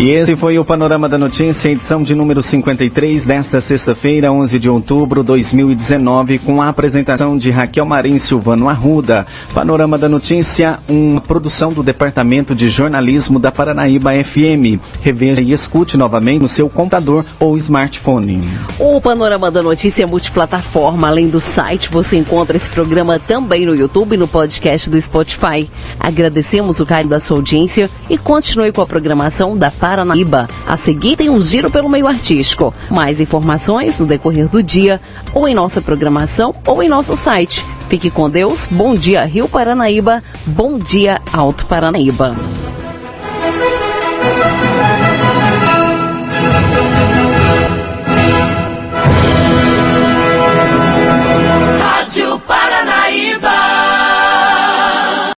E 0.00 0.10
esse 0.10 0.36
foi 0.36 0.56
o 0.60 0.64
Panorama 0.64 1.08
da 1.08 1.18
Notícia, 1.18 1.70
edição 1.70 2.04
de 2.04 2.14
número 2.14 2.40
53 2.40 3.24
desta 3.24 3.60
sexta-feira, 3.60 4.30
11 4.30 4.56
de 4.56 4.70
outubro 4.70 5.22
de 5.22 5.26
2019, 5.26 6.38
com 6.38 6.62
a 6.62 6.68
apresentação 6.68 7.36
de 7.36 7.50
Raquel 7.50 7.84
Marim 7.84 8.16
Silvano 8.16 8.68
Arruda. 8.68 9.26
Panorama 9.52 9.98
da 9.98 10.08
Notícia, 10.08 10.78
uma 10.88 11.20
produção 11.20 11.72
do 11.72 11.82
Departamento 11.82 12.54
de 12.54 12.68
Jornalismo 12.68 13.40
da 13.40 13.50
Paranaíba 13.50 14.12
FM. 14.22 14.78
Reveja 15.02 15.42
e 15.42 15.50
escute 15.50 15.96
novamente 15.96 16.42
no 16.42 16.48
seu 16.48 16.68
computador 16.68 17.26
ou 17.40 17.56
smartphone. 17.56 18.40
O 18.78 19.00
Panorama 19.00 19.50
da 19.50 19.64
Notícia 19.64 20.04
é 20.04 20.06
multiplataforma. 20.06 21.08
Além 21.08 21.28
do 21.28 21.40
site, 21.40 21.90
você 21.90 22.16
encontra 22.16 22.56
esse 22.56 22.70
programa 22.70 23.18
também 23.18 23.66
no 23.66 23.74
YouTube 23.74 24.14
e 24.14 24.16
no 24.16 24.28
podcast 24.28 24.88
do 24.88 25.00
Spotify. 25.02 25.68
Agradecemos 25.98 26.78
o 26.78 26.86
carinho 26.86 27.10
da 27.10 27.18
sua 27.18 27.36
audiência 27.36 27.90
e 28.08 28.16
continue 28.16 28.70
com 28.70 28.80
a 28.80 28.86
programação 28.86 29.58
da 29.58 29.72
Paranaíba 29.72 29.87
Paranaíba. 29.88 30.46
A 30.66 30.76
seguir 30.76 31.16
tem 31.16 31.30
um 31.30 31.40
giro 31.40 31.70
pelo 31.70 31.88
meio 31.88 32.06
artístico. 32.06 32.74
Mais 32.90 33.20
informações 33.20 33.98
no 33.98 34.04
decorrer 34.04 34.46
do 34.46 34.62
dia, 34.62 35.00
ou 35.32 35.48
em 35.48 35.54
nossa 35.54 35.80
programação, 35.80 36.54
ou 36.66 36.82
em 36.82 36.90
nosso 36.90 37.16
site. 37.16 37.64
Fique 37.88 38.10
com 38.10 38.28
Deus. 38.28 38.68
Bom 38.70 38.94
dia, 38.94 39.24
Rio 39.24 39.48
Paranaíba. 39.48 40.22
Bom 40.44 40.78
dia, 40.78 41.22
Alto 41.32 41.64
Paranaíba. 41.64 42.36